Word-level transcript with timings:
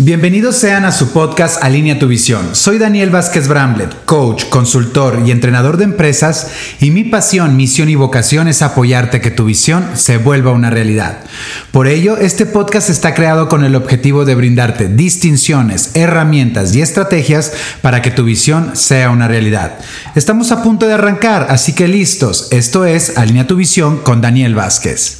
Bienvenidos 0.00 0.54
sean 0.54 0.84
a 0.84 0.92
su 0.92 1.10
podcast 1.10 1.60
Alinea 1.60 1.98
tu 1.98 2.06
visión. 2.06 2.54
Soy 2.54 2.78
Daniel 2.78 3.10
Vázquez 3.10 3.48
Bramlett, 3.48 4.04
coach, 4.04 4.44
consultor 4.44 5.24
y 5.26 5.32
entrenador 5.32 5.76
de 5.76 5.82
empresas 5.82 6.52
y 6.80 6.92
mi 6.92 7.02
pasión, 7.02 7.56
misión 7.56 7.88
y 7.88 7.96
vocación 7.96 8.46
es 8.46 8.62
apoyarte 8.62 9.20
que 9.20 9.32
tu 9.32 9.46
visión 9.46 9.84
se 9.94 10.18
vuelva 10.18 10.52
una 10.52 10.70
realidad. 10.70 11.24
Por 11.72 11.88
ello, 11.88 12.16
este 12.16 12.46
podcast 12.46 12.90
está 12.90 13.12
creado 13.12 13.48
con 13.48 13.64
el 13.64 13.74
objetivo 13.74 14.24
de 14.24 14.36
brindarte 14.36 14.86
distinciones, 14.86 15.90
herramientas 15.94 16.76
y 16.76 16.80
estrategias 16.80 17.52
para 17.82 18.00
que 18.00 18.12
tu 18.12 18.22
visión 18.22 18.76
sea 18.76 19.10
una 19.10 19.26
realidad. 19.26 19.80
Estamos 20.14 20.52
a 20.52 20.62
punto 20.62 20.86
de 20.86 20.94
arrancar, 20.94 21.48
así 21.50 21.72
que 21.72 21.88
listos. 21.88 22.46
Esto 22.52 22.84
es 22.84 23.18
Alinea 23.18 23.48
tu 23.48 23.56
visión 23.56 23.96
con 23.96 24.20
Daniel 24.20 24.54
Vázquez. 24.54 25.17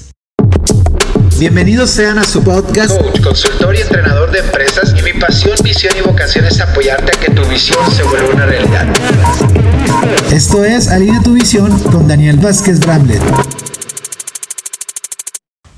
Bienvenidos 1.38 1.90
sean 1.90 2.18
a 2.18 2.24
su 2.24 2.42
podcast. 2.42 2.90
Coach, 3.00 3.20
consultor 3.22 3.76
y 3.76 3.80
entrenador 3.80 4.32
de 4.32 4.40
empresas. 4.40 4.92
Y 4.98 5.02
mi 5.02 5.12
pasión, 5.20 5.56
visión 5.62 5.94
y 5.96 6.00
vocación 6.00 6.44
es 6.44 6.60
apoyarte 6.60 7.16
a 7.16 7.20
que 7.20 7.30
tu 7.30 7.44
visión 7.44 7.78
se 7.92 8.02
vuelva 8.02 8.30
una 8.34 8.46
realidad. 8.46 8.88
Esto 10.32 10.64
es 10.64 10.88
Alinea 10.88 11.22
tu 11.22 11.34
visión 11.34 11.78
con 11.84 12.08
Daniel 12.08 12.38
Vázquez 12.38 12.80
Bramlett. 12.80 13.22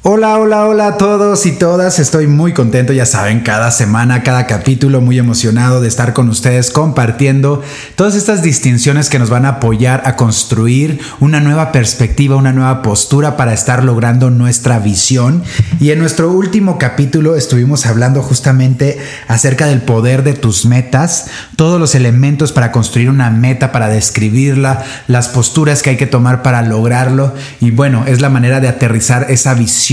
Hola, 0.03 0.39
hola, 0.39 0.65
hola 0.65 0.87
a 0.87 0.97
todos 0.97 1.45
y 1.45 1.53
todas. 1.53 1.99
Estoy 1.99 2.27
muy 2.27 2.55
contento, 2.55 2.95
ya 2.95 3.05
saben, 3.05 3.41
cada 3.41 3.71
semana, 3.71 4.23
cada 4.23 4.47
capítulo, 4.47 5.03
muy 5.03 5.19
emocionado 5.19 5.83
de 5.83 5.89
estar 5.89 6.15
con 6.15 6.31
ustedes 6.31 6.71
compartiendo 6.71 7.63
todas 7.97 8.15
estas 8.15 8.43
distinciones 8.43 9.11
que 9.11 9.19
nos 9.19 9.29
van 9.29 9.45
a 9.45 9.51
apoyar 9.51 10.01
a 10.07 10.17
construir 10.17 11.01
una 11.21 11.41
nueva 11.41 11.71
perspectiva, 11.71 12.37
una 12.37 12.55
nueva 12.55 12.81
postura 12.81 13.37
para 13.37 13.53
estar 13.53 13.85
logrando 13.85 14.31
nuestra 14.31 14.79
visión. 14.79 15.45
Y 15.81 15.91
en 15.91 15.99
nuestro 15.99 16.31
último 16.31 16.79
capítulo 16.79 17.37
estuvimos 17.37 17.85
hablando 17.85 18.23
justamente 18.23 18.98
acerca 19.29 19.67
del 19.67 19.83
poder 19.83 20.23
de 20.23 20.33
tus 20.33 20.65
metas, 20.65 21.27
todos 21.57 21.79
los 21.79 21.95
elementos 21.95 22.53
para 22.53 22.73
construir 22.73 23.11
una 23.11 23.29
meta, 23.29 23.70
para 23.70 23.89
describirla, 23.89 24.83
las 25.09 25.29
posturas 25.29 25.83
que 25.83 25.91
hay 25.91 25.97
que 25.98 26.07
tomar 26.07 26.42
para 26.42 26.62
lograrlo. 26.62 27.35
Y 27.61 27.70
bueno, 27.70 28.07
es 28.07 28.23
la 28.23 28.31
manera 28.31 28.61
de 28.61 28.69
aterrizar 28.69 29.27
esa 29.29 29.53
visión 29.53 29.91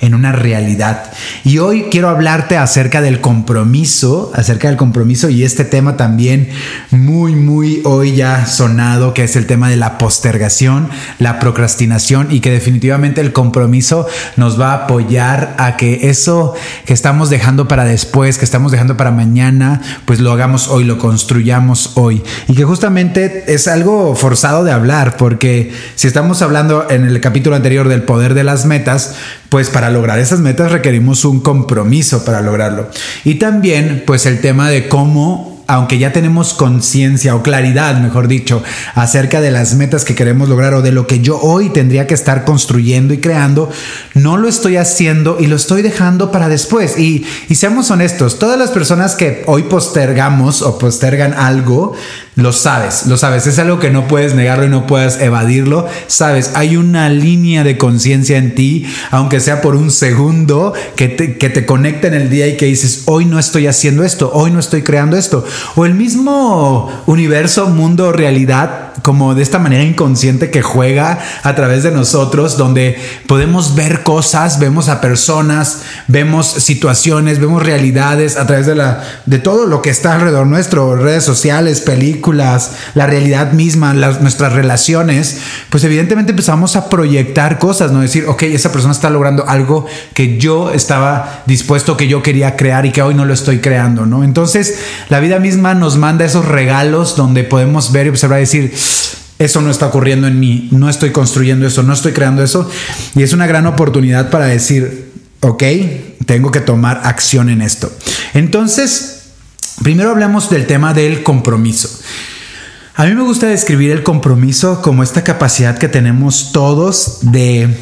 en 0.00 0.14
una 0.14 0.32
realidad. 0.32 1.12
Y 1.44 1.58
hoy 1.58 1.86
quiero 1.90 2.08
hablarte 2.08 2.56
acerca 2.56 3.00
del 3.00 3.20
compromiso, 3.20 4.30
acerca 4.34 4.68
del 4.68 4.76
compromiso 4.76 5.28
y 5.28 5.42
este 5.42 5.64
tema 5.64 5.96
también 5.96 6.48
muy, 6.90 7.34
muy 7.34 7.82
hoy 7.84 8.14
ya 8.14 8.46
sonado, 8.46 9.12
que 9.14 9.24
es 9.24 9.36
el 9.36 9.46
tema 9.46 9.68
de 9.68 9.76
la 9.76 9.98
postergación, 9.98 10.88
la 11.18 11.38
procrastinación 11.38 12.28
y 12.30 12.40
que 12.40 12.50
definitivamente 12.50 13.20
el 13.20 13.32
compromiso 13.32 14.06
nos 14.36 14.60
va 14.60 14.72
a 14.72 14.84
apoyar 14.84 15.54
a 15.58 15.76
que 15.76 16.08
eso 16.10 16.54
que 16.84 16.94
estamos 16.94 17.30
dejando 17.30 17.66
para 17.66 17.84
después, 17.84 18.38
que 18.38 18.44
estamos 18.44 18.72
dejando 18.72 18.96
para 18.96 19.10
mañana, 19.10 19.80
pues 20.04 20.20
lo 20.20 20.32
hagamos 20.32 20.68
hoy, 20.68 20.84
lo 20.84 20.98
construyamos 20.98 21.92
hoy. 21.94 22.22
Y 22.48 22.54
que 22.54 22.64
justamente 22.64 23.52
es 23.52 23.66
algo 23.68 24.14
forzado 24.14 24.64
de 24.64 24.72
hablar, 24.72 25.16
porque 25.16 25.72
si 25.96 26.06
estamos 26.06 26.42
hablando 26.42 26.86
en 26.90 27.04
el 27.04 27.20
capítulo 27.20 27.56
anterior 27.56 27.88
del 27.88 28.02
poder 28.02 28.34
de 28.34 28.44
las 28.44 28.66
metas, 28.66 29.14
pues 29.48 29.68
para 29.70 29.90
lograr 29.90 30.18
esas 30.18 30.40
metas 30.40 30.72
requerimos 30.72 31.24
un 31.24 31.40
compromiso 31.40 32.24
para 32.24 32.40
lograrlo. 32.40 32.88
Y 33.24 33.34
también 33.34 34.04
pues 34.06 34.26
el 34.26 34.40
tema 34.40 34.70
de 34.70 34.88
cómo 34.88 35.49
aunque 35.70 35.98
ya 35.98 36.12
tenemos 36.12 36.52
conciencia 36.52 37.36
o 37.36 37.44
claridad, 37.44 38.00
mejor 38.00 38.26
dicho, 38.26 38.60
acerca 38.96 39.40
de 39.40 39.52
las 39.52 39.76
metas 39.76 40.04
que 40.04 40.16
queremos 40.16 40.48
lograr 40.48 40.74
o 40.74 40.82
de 40.82 40.90
lo 40.90 41.06
que 41.06 41.20
yo 41.20 41.38
hoy 41.40 41.70
tendría 41.70 42.08
que 42.08 42.14
estar 42.14 42.44
construyendo 42.44 43.14
y 43.14 43.18
creando, 43.18 43.70
no 44.14 44.36
lo 44.36 44.48
estoy 44.48 44.78
haciendo 44.78 45.36
y 45.38 45.46
lo 45.46 45.54
estoy 45.54 45.82
dejando 45.82 46.32
para 46.32 46.48
después. 46.48 46.98
Y, 46.98 47.24
seamos 47.54 47.88
honestos, 47.92 48.40
todas 48.40 48.58
las 48.58 48.70
personas 48.70 49.14
que 49.14 49.44
hoy 49.46 49.62
postergamos 49.62 50.62
o 50.62 50.76
postergan 50.76 51.34
algo, 51.34 51.92
lo 52.34 52.52
sabes, 52.52 53.06
lo 53.06 53.16
sabes, 53.16 53.46
es 53.46 53.58
algo 53.60 53.78
que 53.78 53.90
no 53.90 54.08
puedes 54.08 54.34
negarlo 54.34 54.64
y 54.64 54.70
no 54.70 54.88
puedes 54.88 55.20
evadirlo, 55.20 55.86
sabes, 56.08 56.52
hay 56.54 56.76
una 56.76 57.10
línea 57.10 57.62
de 57.62 57.78
conciencia 57.78 58.38
en 58.38 58.56
ti, 58.56 58.86
aunque 59.10 59.38
sea 59.38 59.60
por 59.60 59.76
un 59.76 59.92
segundo, 59.92 60.72
que 60.96 61.08
te, 61.08 61.36
que 61.36 61.50
te 61.50 61.64
conecta 61.66 62.08
en 62.08 62.14
el 62.14 62.28
día 62.28 62.48
y 62.48 62.56
que 62.56 62.66
dices, 62.66 63.04
hoy 63.06 63.26
no 63.26 63.38
estoy 63.38 63.68
haciendo 63.68 64.02
esto, 64.02 64.32
hoy 64.32 64.50
no 64.50 64.58
estoy 64.58 64.82
creando 64.82 65.16
esto, 65.16 65.44
o 65.76 65.86
el 65.86 65.94
mismo 65.94 66.90
universo, 67.06 67.68
mundo, 67.68 68.12
realidad, 68.12 68.90
como 69.02 69.34
de 69.34 69.42
esta 69.42 69.58
manera 69.58 69.82
inconsciente 69.82 70.50
que 70.50 70.62
juega 70.62 71.18
a 71.42 71.54
través 71.54 71.82
de 71.82 71.90
nosotros, 71.90 72.56
donde 72.56 72.98
podemos 73.26 73.74
ver 73.74 74.02
cosas, 74.02 74.58
vemos 74.58 74.88
a 74.88 75.00
personas, 75.00 75.82
vemos 76.08 76.46
situaciones, 76.46 77.38
vemos 77.40 77.62
realidades 77.62 78.36
a 78.36 78.46
través 78.46 78.66
de, 78.66 78.74
la, 78.74 79.02
de 79.26 79.38
todo 79.38 79.66
lo 79.66 79.82
que 79.82 79.90
está 79.90 80.14
alrededor 80.14 80.46
nuestro, 80.46 80.96
redes 80.96 81.24
sociales, 81.24 81.80
películas, 81.80 82.72
la 82.94 83.06
realidad 83.06 83.52
misma, 83.52 83.94
las, 83.94 84.20
nuestras 84.20 84.52
relaciones, 84.52 85.38
pues 85.70 85.84
evidentemente 85.84 86.32
empezamos 86.32 86.76
a 86.76 86.88
proyectar 86.88 87.58
cosas, 87.58 87.92
¿no? 87.92 88.00
Decir, 88.00 88.26
ok, 88.26 88.42
esa 88.44 88.72
persona 88.72 88.92
está 88.92 89.10
logrando 89.10 89.48
algo 89.48 89.86
que 90.14 90.38
yo 90.38 90.70
estaba 90.70 91.42
dispuesto, 91.46 91.96
que 91.96 92.08
yo 92.08 92.22
quería 92.22 92.56
crear 92.56 92.86
y 92.86 92.92
que 92.92 93.02
hoy 93.02 93.14
no 93.14 93.24
lo 93.24 93.34
estoy 93.34 93.60
creando, 93.60 94.06
¿no? 94.06 94.24
Entonces, 94.24 94.78
la 95.08 95.20
vida 95.20 95.38
misma 95.38 95.49
nos 95.56 95.96
manda 95.96 96.24
esos 96.24 96.44
regalos 96.44 97.16
donde 97.16 97.44
podemos 97.44 97.92
ver 97.92 98.06
y 98.06 98.10
observar 98.10 98.38
y 98.38 98.42
decir, 98.42 98.74
eso 99.38 99.60
no 99.62 99.70
está 99.70 99.86
ocurriendo 99.86 100.26
en 100.26 100.38
mí, 100.38 100.68
no 100.70 100.90
estoy 100.90 101.12
construyendo 101.12 101.66
eso, 101.66 101.82
no 101.82 101.94
estoy 101.94 102.12
creando 102.12 102.42
eso. 102.42 102.68
Y 103.14 103.22
es 103.22 103.32
una 103.32 103.46
gran 103.46 103.66
oportunidad 103.66 104.30
para 104.30 104.46
decir, 104.46 105.12
ok, 105.40 105.62
tengo 106.26 106.50
que 106.50 106.60
tomar 106.60 107.00
acción 107.04 107.48
en 107.48 107.62
esto. 107.62 107.90
Entonces, 108.34 109.30
primero 109.82 110.10
hablemos 110.10 110.50
del 110.50 110.66
tema 110.66 110.92
del 110.92 111.22
compromiso. 111.22 111.88
A 112.96 113.06
mí 113.06 113.14
me 113.14 113.22
gusta 113.22 113.46
describir 113.46 113.92
el 113.92 114.02
compromiso 114.02 114.82
como 114.82 115.02
esta 115.02 115.24
capacidad 115.24 115.78
que 115.78 115.88
tenemos 115.88 116.52
todos 116.52 117.20
de, 117.22 117.74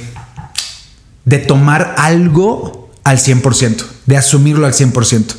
de 1.25 1.39
tomar 1.39 1.97
algo 1.99 2.78
al 3.05 3.19
100% 3.19 3.85
de 4.09 4.17
asumirlo 4.17 4.67
al 4.67 4.73
100%. 4.73 5.35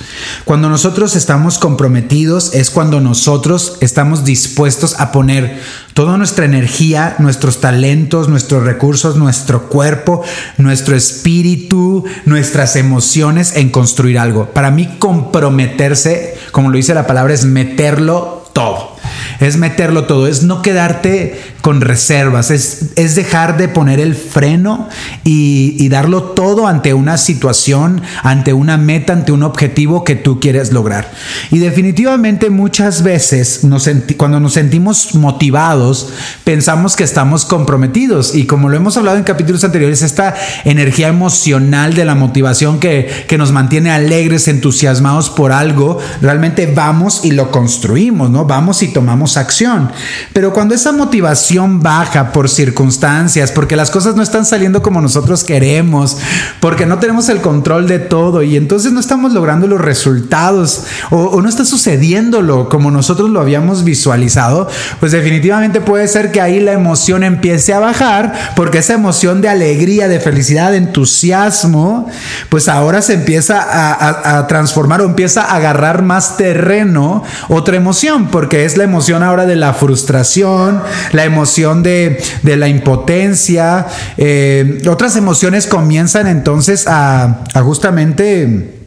Cuando 0.46 0.70
nosotros 0.70 1.16
estamos 1.16 1.58
comprometidos 1.58 2.54
es 2.54 2.70
cuando 2.70 3.02
nosotros 3.02 3.78
estamos 3.82 4.24
dispuestos 4.26 5.00
a 5.00 5.12
poner 5.12 5.60
toda 5.96 6.18
nuestra 6.18 6.46
energía, 6.46 7.16
nuestros 7.18 7.62
talentos, 7.62 8.30
nuestros 8.30 8.64
recursos, 8.64 9.16
nuestro 9.16 9.70
cuerpo, 9.70 10.24
nuestro 10.58 10.96
espíritu, 10.96 12.06
nuestras 12.26 12.76
emociones 12.76 13.56
en 13.56 13.70
construir 13.70 14.20
algo. 14.20 14.52
Para 14.52 14.70
mí 14.70 14.98
comprometerse, 15.00 16.38
como 16.52 16.70
lo 16.70 16.78
dice 16.78 16.94
la 16.94 17.08
palabra, 17.08 17.34
es 17.34 17.46
meterlo 17.46 18.52
todo 18.54 19.00
es 19.40 19.58
meterlo 19.58 20.06
todo, 20.06 20.28
es 20.28 20.44
no 20.44 20.62
quedarte 20.62 21.40
con 21.62 21.82
reservas, 21.82 22.52
es, 22.52 22.92
es 22.96 23.16
dejar 23.16 23.58
de 23.58 23.68
poner 23.68 24.00
el 24.00 24.16
freno 24.16 24.88
y, 25.24 25.76
y, 25.78 25.90
darlo 25.90 26.24
todo 26.24 26.68
ante 26.68 26.94
una 26.94 27.18
situación, 27.18 28.02
ante 28.24 28.54
una 28.54 28.78
meta, 28.78 29.14
ante 29.14 29.32
un 29.32 29.44
objetivo 29.44 30.04
que 30.04 30.16
tú 30.16 30.40
quieres 30.40 30.72
lograr. 30.72 31.12
Y 31.52 31.60
definitivamente 31.60 32.50
muchas 32.50 33.04
veces 33.04 33.64
nos 33.64 33.90
cuando 34.18 34.40
nos 34.40 34.54
sentimos 34.54 35.16
motivados, 35.16 36.10
pensamos 36.44 36.96
que 36.96 37.04
estamos 37.04 37.46
comprometidos 37.46 38.36
y 38.36 38.46
como 38.46 38.70
lo 38.70 38.78
hemos 38.78 38.96
hablado 38.98 39.18
en 39.18 39.24
capítulos 39.24 39.64
anteriores, 39.64 40.02
esta 40.02 40.36
energía 40.64 41.10
emocional 41.10 41.94
de 41.94 42.06
la 42.06 42.16
motivación 42.16 42.80
que, 42.80 43.26
que 43.28 43.38
nos 43.38 43.52
mantiene 43.52 43.92
alegres, 43.92 44.48
entusiasmados 44.48 45.30
por 45.30 45.52
algo, 45.52 46.00
realmente 46.22 46.72
vamos 46.74 47.26
y 47.26 47.32
lo 47.32 47.52
construimos, 47.52 48.30
¿no? 48.30 48.46
Vamos 48.46 48.82
y 48.84 48.88
tomamos 48.90 49.36
acción. 49.36 49.92
Pero 50.34 50.54
cuando 50.54 50.76
esa 50.76 50.92
motivación 50.92 51.49
baja 51.58 52.32
por 52.32 52.50
circunstancias, 52.50 53.52
porque 53.52 53.76
las 53.76 53.92
cosas 53.92 54.16
no 54.16 54.22
están 54.22 54.46
saliendo 54.46 54.82
como 54.82 55.02
nosotros 55.02 55.44
queremos, 55.44 56.18
porque 56.60 56.86
no 56.86 57.00
tenemos 57.00 57.30
el 57.30 57.42
control 57.42 57.88
de 57.88 58.00
todo 58.00 58.44
y 58.44 58.56
entonces 58.56 58.92
no 58.92 59.00
estamos 59.00 59.34
logrando 59.34 59.68
los 59.68 59.82
resultados 59.82 60.84
o, 61.10 61.18
o 61.18 61.42
no 61.42 61.50
está 61.50 61.66
sucediéndolo 61.66 62.70
como 62.70 62.92
nosotros 62.92 63.30
lo 63.30 63.42
habíamos 63.42 63.84
visualizado, 63.84 64.70
pues 65.00 65.12
definitivamente 65.12 65.82
puede 65.82 66.08
ser 66.08 66.32
que 66.32 66.42
ahí 66.42 66.60
la 66.60 66.74
emoción 66.74 67.24
empiece 67.24 67.74
a 67.74 67.80
bajar, 67.80 68.54
porque 68.56 68.80
esa 68.80 68.94
emoción 68.94 69.42
de 69.42 69.50
alegría, 69.50 70.08
de 70.08 70.20
felicidad, 70.20 70.72
de 70.72 70.78
entusiasmo, 70.78 72.10
pues 72.50 72.68
ahora 72.68 73.02
se 73.02 73.14
empieza 73.14 73.62
a, 73.62 73.94
a, 73.94 74.40
a 74.40 74.48
transformar 74.48 75.02
o 75.02 75.06
empieza 75.06 75.44
a 75.44 75.56
agarrar 75.56 76.04
más 76.04 76.38
terreno 76.38 77.24
otra 77.48 77.78
emoción, 77.78 78.28
porque 78.28 78.66
es 78.66 78.78
la 78.78 78.84
emoción 78.84 79.24
ahora 79.24 79.46
de 79.46 79.56
la 79.56 79.74
frustración, 79.74 80.82
la 81.12 81.26
emoción 81.26 81.39
de, 81.84 82.22
de 82.44 82.58
la 82.58 82.68
impotencia, 82.68 83.88
eh, 84.18 84.82
otras 84.90 85.16
emociones 85.16 85.68
comienzan 85.68 86.28
entonces 86.28 86.88
a, 86.88 87.44
a 87.54 87.62
justamente 87.62 88.80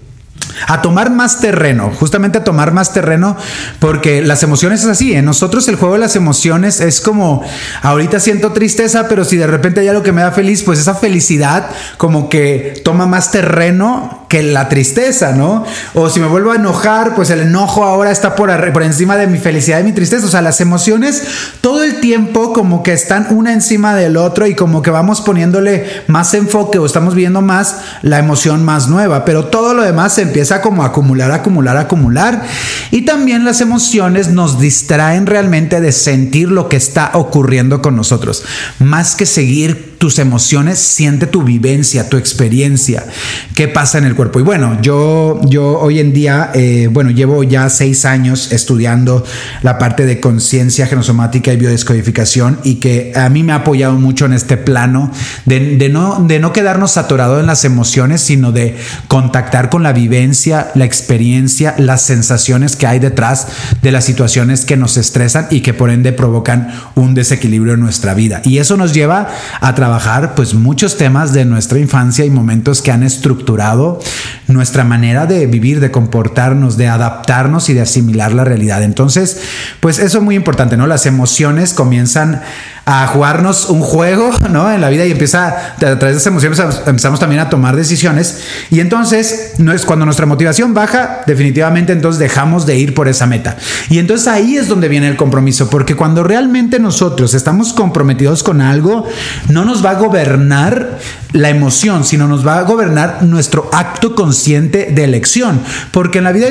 a 0.67 0.83
tomar 0.83 1.11
más 1.11 1.41
terreno, 1.41 1.93
justamente 1.99 2.39
a 2.39 2.45
tomar 2.45 2.73
más 2.73 2.93
terreno, 2.93 3.37
porque 3.79 4.23
las 4.23 4.43
emociones 4.43 4.83
es 4.83 4.87
así, 4.87 5.15
en 5.15 5.25
nosotros 5.25 5.67
el 5.69 5.77
juego 5.77 5.95
de 5.95 6.01
las 6.01 6.17
emociones 6.17 6.81
es 6.81 7.01
como, 7.01 7.43
ahorita 7.83 8.21
siento 8.21 8.53
tristeza, 8.53 9.09
pero 9.09 9.25
si 9.25 9.37
de 9.37 9.47
repente 9.47 9.81
hay 9.81 9.89
algo 9.89 10.03
que 10.03 10.13
me 10.13 10.23
da 10.23 10.33
feliz, 10.33 10.63
pues 10.63 10.79
esa 10.79 10.95
felicidad 10.95 11.71
como 11.97 12.29
que 12.29 12.81
toma 12.85 13.07
más 13.07 13.31
terreno 13.31 14.22
que 14.33 14.43
la 14.43 14.71
tristeza, 14.71 15.33
¿no? 15.33 15.63
O 15.93 16.09
si 16.09 16.19
me 16.19 16.27
vuelvo 16.27 16.53
a 16.53 16.57
enojar, 16.57 17.15
pues 17.15 17.29
el 17.29 17.41
enojo 17.41 17.85
ahora 17.85 18.11
está 18.11 18.35
por, 18.35 18.73
por 18.73 18.83
encima 18.83 19.19
de 19.19 19.27
mi 19.27 19.37
felicidad 19.37 19.81
y 19.81 19.85
mi 19.85 19.93
tristeza. 19.93 20.25
O 20.25 20.31
sea, 20.31 20.41
las 20.41 20.63
emociones 20.63 21.23
todo 21.61 21.85
el 21.85 22.01
tiempo 22.01 22.55
como 22.55 22.83
que 22.83 22.95
están 22.95 23.27
una 23.29 23.53
encima 23.53 23.95
del 23.95 24.17
otro 24.17 24.47
y 24.47 24.55
como 24.55 24.81
que 24.81 24.91
vamos 24.91 25.21
poniéndole 25.21 25.85
más 26.07 26.33
enfoque 26.33 26.79
o 26.79 26.87
estamos 26.87 27.15
viendo 27.15 27.43
más 27.43 27.77
la 28.01 28.19
emoción 28.19 28.65
más 28.65 28.89
nueva, 28.89 29.27
pero 29.27 29.49
todo 29.49 29.75
lo 29.75 29.83
demás 29.83 30.15
se 30.15 30.23
empieza 30.23 30.63
como 30.63 30.83
a 30.83 30.87
acumular, 30.87 31.31
acumular, 31.31 31.77
acumular. 31.77 32.43
Y 32.91 33.03
también 33.03 33.45
las 33.45 33.61
emociones 33.61 34.29
nos 34.29 34.59
distraen 34.59 35.27
realmente 35.27 35.83
de 35.83 35.93
sentir 35.93 36.49
lo 36.49 36.71
que 36.71 36.79
está 36.79 37.11
ocurriendo 37.13 37.83
con 37.83 37.97
nosotros. 37.97 38.45
Más 38.79 39.15
que 39.15 39.27
seguir 39.27 39.92
tus 40.03 40.19
emociones, 40.19 40.81
siente 40.81 41.29
tu 41.29 41.45
vivencia, 41.45 42.09
tu 42.09 42.17
experiencia, 42.17 43.07
qué 43.55 43.69
pasa 43.69 43.99
en 43.99 44.05
el 44.05 44.17
cuerpo. 44.17 44.41
Y 44.41 44.43
bueno, 44.43 44.77
yo, 44.83 45.41
yo 45.45 45.79
hoy 45.79 46.01
en 46.01 46.13
día, 46.13 46.51
eh, 46.55 46.89
bueno, 46.91 47.13
llevo 47.13 47.45
ya 47.45 47.71
seis 47.71 48.05
años 48.05 48.51
estudiando 48.51 49.25
la 49.63 49.79
parte 49.79 50.05
de 50.05 50.19
conciencia 50.19 50.89
genosomática 50.89 51.53
y 51.53 51.57
biodescodificación 51.57 52.59
y 52.65 52.81
que 52.81 53.13
a 53.15 53.29
mí 53.29 53.45
me 53.45 53.53
ha 53.53 53.59
apoyado 53.59 53.95
mucho 53.95 54.27
en 54.27 54.33
este 54.33 54.57
plano 54.57 55.13
de, 55.45 55.89
no, 55.89 56.19
de 56.27 56.41
no 56.41 56.53
quedarnos 56.53 56.97
atorados 56.97 57.39
en 57.39 57.47
las 57.47 57.65
emociones, 57.65 58.23
sino 58.23 58.51
de 58.51 58.77
contactar 59.07 59.71
con 59.71 59.85
la 59.85 59.93
vivencia, 59.93 60.73
la 60.75 60.85
experiencia, 60.85 61.77
las 61.79 62.03
sensaciones 62.03 62.75
que 62.75 62.89
hay 62.89 62.99
detrás 62.99 63.47
de 63.83 63.93
las 63.93 64.05
situaciones 64.05 64.65
que 64.65 64.77
nos 64.77 64.97
estresan 64.97 65.47
y 65.49 65.61
que 65.61 65.75
por 65.75 65.91
ende 65.91 66.13
provocan 66.13 66.75
un 66.97 67.15
desequilibrio 67.15 67.75
en 67.75 67.81
nuestra 67.81 68.15
vida. 68.15 68.43
Y 68.43 68.59
eso 68.59 68.77
nos 68.77 68.93
lleva 68.95 69.29
a 69.61 69.75
trabajar 69.77 69.92
pues 70.35 70.55
muchos 70.55 70.97
temas 70.97 71.33
de 71.33 71.45
nuestra 71.45 71.79
infancia 71.79 72.25
y 72.25 72.31
momentos 72.31 72.83
que 72.83 72.93
han 72.93 73.03
estructurado 73.03 74.01
nuestra 74.49 74.85
manera 74.85 75.27
de 75.27 75.47
vivir, 75.47 75.81
de 75.81 75.91
comportarnos, 75.91 76.77
de 76.77 76.89
adaptarnos 76.89 77.69
y 77.69 77.75
de 77.75 77.81
asimilar 77.81 78.33
la 78.33 78.45
realidad. 78.45 78.83
Entonces, 78.83 79.41
pues 79.81 79.99
eso 79.99 80.19
es 80.19 80.25
muy 80.25 80.35
importante, 80.35 80.77
¿no? 80.77 80.87
Las 80.87 81.07
emociones 81.07 81.75
comienzan 81.75 82.43
a 82.85 83.07
jugarnos 83.07 83.69
un 83.71 83.81
juego, 83.81 84.31
¿no? 84.51 84.71
En 84.73 84.81
la 84.81 84.89
vida 84.89 85.07
y 85.07 85.13
empieza, 85.13 85.75
a 85.77 85.77
través 85.77 86.01
de 86.01 86.11
esas 86.11 86.27
emociones 86.27 86.61
empezamos 86.87 87.21
también 87.21 87.41
a 87.41 87.49
tomar 87.49 87.77
decisiones 87.77 88.41
y 88.71 88.81
entonces 88.81 89.53
no 89.59 89.73
es 89.73 89.85
cuando 89.85 90.05
nuestra 90.05 90.27
motivación 90.27 90.75
baja, 90.75 91.21
definitivamente 91.27 91.93
entonces 91.93 92.19
dejamos 92.19 92.67
de 92.67 92.77
ir 92.77 92.95
por 92.95 93.07
esa 93.07 93.27
meta. 93.27 93.57
Y 93.89 93.99
entonces 93.99 94.27
ahí 94.27 94.57
es 94.57 94.69
donde 94.69 94.89
viene 94.89 95.09
el 95.09 95.17
compromiso, 95.17 95.71
porque 95.71 95.95
cuando 95.95 96.25
realmente 96.25 96.81
nosotros 96.81 97.35
estamos 97.35 97.73
comprometidos 97.73 98.43
con 98.43 98.61
algo, 98.61 99.07
no 99.49 99.65
nos 99.65 99.85
va 99.85 99.91
a 99.91 99.95
gobernar 99.95 100.99
la 101.33 101.51
emoción, 101.51 102.05
sino 102.05 102.29
nos 102.29 102.47
va 102.47 102.59
a 102.59 102.63
gobernar 102.63 103.23
nuestro 103.23 103.71
acto 103.73 104.15
consciente 104.15 104.91
de 104.93 105.05
elección, 105.05 105.61
porque 105.91 106.19
en 106.19 106.25
la 106.25 106.33
vida 106.33 106.49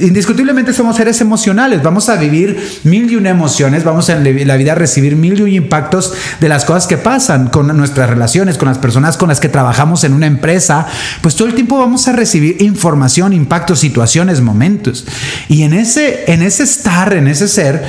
indiscutiblemente 0.00 0.72
somos 0.72 0.96
seres 0.96 1.20
emocionales, 1.20 1.82
vamos 1.82 2.08
a 2.08 2.16
vivir 2.16 2.80
mil 2.84 3.10
y 3.10 3.16
una 3.16 3.30
emociones, 3.30 3.84
vamos 3.84 4.08
en 4.08 4.46
la 4.46 4.56
vida 4.56 4.72
a 4.72 4.74
recibir 4.74 5.16
mil 5.16 5.38
y 5.38 5.42
un 5.42 5.48
impactos 5.48 6.14
de 6.40 6.48
las 6.48 6.64
cosas 6.64 6.86
que 6.86 6.96
pasan 6.96 7.48
con 7.48 7.74
nuestras 7.76 8.08
relaciones, 8.08 8.58
con 8.58 8.68
las 8.68 8.78
personas 8.78 9.16
con 9.16 9.28
las 9.28 9.40
que 9.40 9.48
trabajamos 9.48 10.04
en 10.04 10.12
una 10.12 10.26
empresa, 10.26 10.86
pues 11.22 11.36
todo 11.36 11.48
el 11.48 11.54
tiempo 11.54 11.78
vamos 11.78 12.08
a 12.08 12.12
recibir 12.12 12.60
información, 12.60 13.32
impactos, 13.32 13.80
situaciones, 13.80 14.40
momentos. 14.40 15.06
Y 15.48 15.62
en 15.62 15.74
ese, 15.74 16.24
en 16.32 16.42
ese 16.42 16.64
estar, 16.64 17.12
en 17.14 17.28
ese 17.28 17.48
ser, 17.48 17.84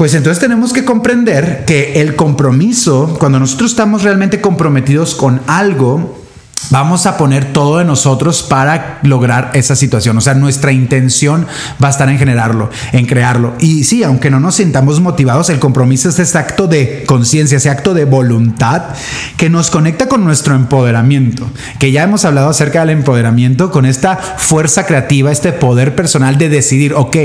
pues 0.00 0.14
entonces 0.14 0.40
tenemos 0.40 0.72
que 0.72 0.86
comprender 0.86 1.66
que 1.66 2.00
el 2.00 2.16
compromiso, 2.16 3.18
cuando 3.18 3.38
nosotros 3.38 3.72
estamos 3.72 4.02
realmente 4.02 4.40
comprometidos 4.40 5.14
con 5.14 5.42
algo, 5.46 6.19
Vamos 6.70 7.06
a 7.06 7.16
poner 7.16 7.52
todo 7.52 7.78
de 7.78 7.84
nosotros 7.84 8.44
para 8.44 9.00
lograr 9.02 9.50
esa 9.54 9.74
situación. 9.74 10.16
O 10.16 10.20
sea, 10.20 10.34
nuestra 10.34 10.70
intención 10.70 11.46
va 11.82 11.88
a 11.88 11.90
estar 11.90 12.08
en 12.08 12.18
generarlo, 12.18 12.70
en 12.92 13.06
crearlo. 13.06 13.54
Y 13.58 13.82
sí, 13.82 14.04
aunque 14.04 14.30
no 14.30 14.38
nos 14.38 14.54
sintamos 14.54 15.00
motivados, 15.00 15.50
el 15.50 15.58
compromiso 15.58 16.08
es 16.08 16.20
ese 16.20 16.38
acto 16.38 16.68
de 16.68 17.02
conciencia, 17.06 17.56
ese 17.56 17.70
acto 17.70 17.92
de 17.92 18.04
voluntad 18.04 18.82
que 19.36 19.50
nos 19.50 19.70
conecta 19.70 20.06
con 20.06 20.24
nuestro 20.24 20.54
empoderamiento. 20.54 21.50
Que 21.80 21.90
ya 21.90 22.04
hemos 22.04 22.24
hablado 22.24 22.48
acerca 22.50 22.80
del 22.80 22.90
empoderamiento 22.90 23.72
con 23.72 23.84
esta 23.84 24.16
fuerza 24.16 24.86
creativa, 24.86 25.32
este 25.32 25.52
poder 25.52 25.96
personal 25.96 26.38
de 26.38 26.48
decidir, 26.48 26.94
ok, 26.94 27.16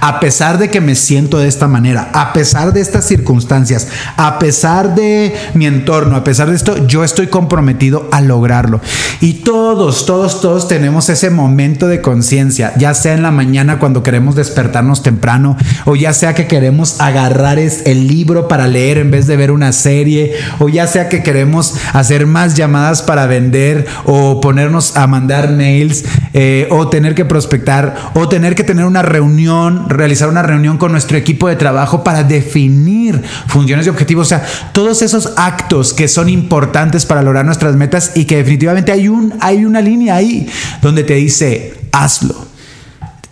a 0.00 0.18
pesar 0.18 0.58
de 0.58 0.70
que 0.70 0.80
me 0.80 0.96
siento 0.96 1.38
de 1.38 1.46
esta 1.46 1.68
manera, 1.68 2.10
a 2.14 2.32
pesar 2.32 2.72
de 2.72 2.80
estas 2.80 3.06
circunstancias, 3.06 3.86
a 4.16 4.40
pesar 4.40 4.96
de 4.96 5.36
mi 5.54 5.66
entorno, 5.66 6.16
a 6.16 6.24
pesar 6.24 6.50
de 6.50 6.56
esto, 6.56 6.86
yo 6.86 7.04
estoy 7.04 7.28
comprometido 7.28 8.08
a 8.10 8.20
lograrlo. 8.20 8.80
Y 9.20 9.34
todos, 9.34 10.06
todos, 10.06 10.40
todos 10.40 10.68
tenemos 10.68 11.08
ese 11.08 11.30
momento 11.30 11.88
de 11.88 12.00
conciencia, 12.00 12.72
ya 12.76 12.94
sea 12.94 13.14
en 13.14 13.22
la 13.22 13.30
mañana 13.30 13.78
cuando 13.78 14.02
queremos 14.02 14.36
despertarnos 14.36 15.02
temprano 15.02 15.56
o 15.86 15.96
ya 15.96 16.12
sea 16.12 16.34
que 16.34 16.46
queremos 16.46 17.00
agarrar 17.00 17.58
el 17.58 18.06
libro 18.06 18.46
para 18.46 18.68
leer 18.68 18.98
en 18.98 19.10
vez 19.10 19.26
de 19.26 19.36
ver 19.36 19.50
una 19.50 19.72
serie 19.72 20.34
o 20.58 20.68
ya 20.68 20.86
sea 20.86 21.08
que 21.08 21.22
queremos 21.22 21.74
hacer 21.92 22.26
más 22.26 22.54
llamadas 22.54 23.02
para 23.02 23.26
vender 23.26 23.86
o 24.04 24.40
ponernos 24.40 24.96
a 24.96 25.06
mandar 25.06 25.50
mails 25.50 26.04
eh, 26.34 26.68
o 26.70 26.88
tener 26.88 27.14
que 27.14 27.24
prospectar 27.24 27.96
o 28.14 28.28
tener 28.28 28.54
que 28.54 28.64
tener 28.64 28.84
una 28.84 29.02
reunión, 29.02 29.88
realizar 29.88 30.28
una 30.28 30.42
reunión 30.42 30.78
con 30.78 30.92
nuestro 30.92 31.16
equipo 31.16 31.48
de 31.48 31.56
trabajo 31.56 32.04
para 32.04 32.22
definir 32.22 33.22
funciones 33.46 33.86
y 33.86 33.90
objetivos. 33.90 34.26
O 34.26 34.28
sea, 34.28 34.44
todos 34.72 35.02
esos 35.02 35.32
actos 35.36 35.92
que 35.92 36.08
son 36.08 36.28
importantes 36.28 37.06
para 37.06 37.22
lograr 37.22 37.44
nuestras 37.44 37.74
metas 37.74 38.12
y 38.14 38.24
que 38.24 38.36
definitivamente 38.36 38.77
hay, 38.86 39.08
un, 39.08 39.34
hay 39.40 39.64
una 39.64 39.80
línea 39.80 40.16
ahí 40.16 40.48
donde 40.82 41.04
te 41.04 41.14
dice, 41.14 41.74
hazlo. 41.92 42.48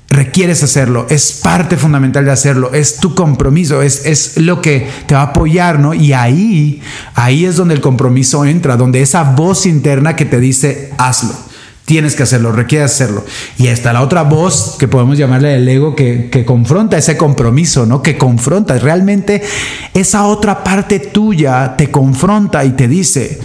Requieres 0.08 0.62
hacerlo, 0.62 1.06
es 1.10 1.32
parte 1.42 1.76
fundamental 1.76 2.24
de 2.24 2.30
hacerlo, 2.30 2.72
es 2.72 2.98
tu 2.98 3.14
compromiso, 3.14 3.82
es, 3.82 4.06
es 4.06 4.36
lo 4.38 4.62
que 4.62 4.88
te 5.06 5.14
va 5.14 5.22
a 5.22 5.24
apoyar, 5.24 5.80
¿no? 5.80 5.94
Y 5.94 6.12
ahí, 6.12 6.80
ahí 7.14 7.44
es 7.44 7.56
donde 7.56 7.74
el 7.74 7.80
compromiso 7.80 8.44
entra, 8.44 8.76
donde 8.76 9.02
esa 9.02 9.24
voz 9.24 9.66
interna 9.66 10.16
que 10.16 10.24
te 10.24 10.38
dice, 10.38 10.92
hazlo. 10.96 11.34
Tienes 11.86 12.16
que 12.16 12.24
hacerlo, 12.24 12.50
requieres 12.50 12.92
hacerlo. 12.92 13.24
Y 13.58 13.68
está 13.68 13.92
la 13.92 14.02
otra 14.02 14.22
voz 14.22 14.76
que 14.78 14.88
podemos 14.88 15.18
llamarle 15.18 15.54
el 15.54 15.68
ego 15.68 15.94
que, 15.94 16.28
que, 16.30 16.44
confronta 16.44 16.98
ese 16.98 17.16
compromiso, 17.16 17.86
¿no? 17.86 18.02
Que 18.02 18.18
confronta. 18.18 18.76
Realmente 18.76 19.40
esa 19.94 20.24
otra 20.26 20.64
parte 20.64 20.98
tuya 20.98 21.76
te 21.76 21.90
confronta 21.92 22.64
y 22.64 22.70
te 22.70 22.88
dice, 22.88 23.38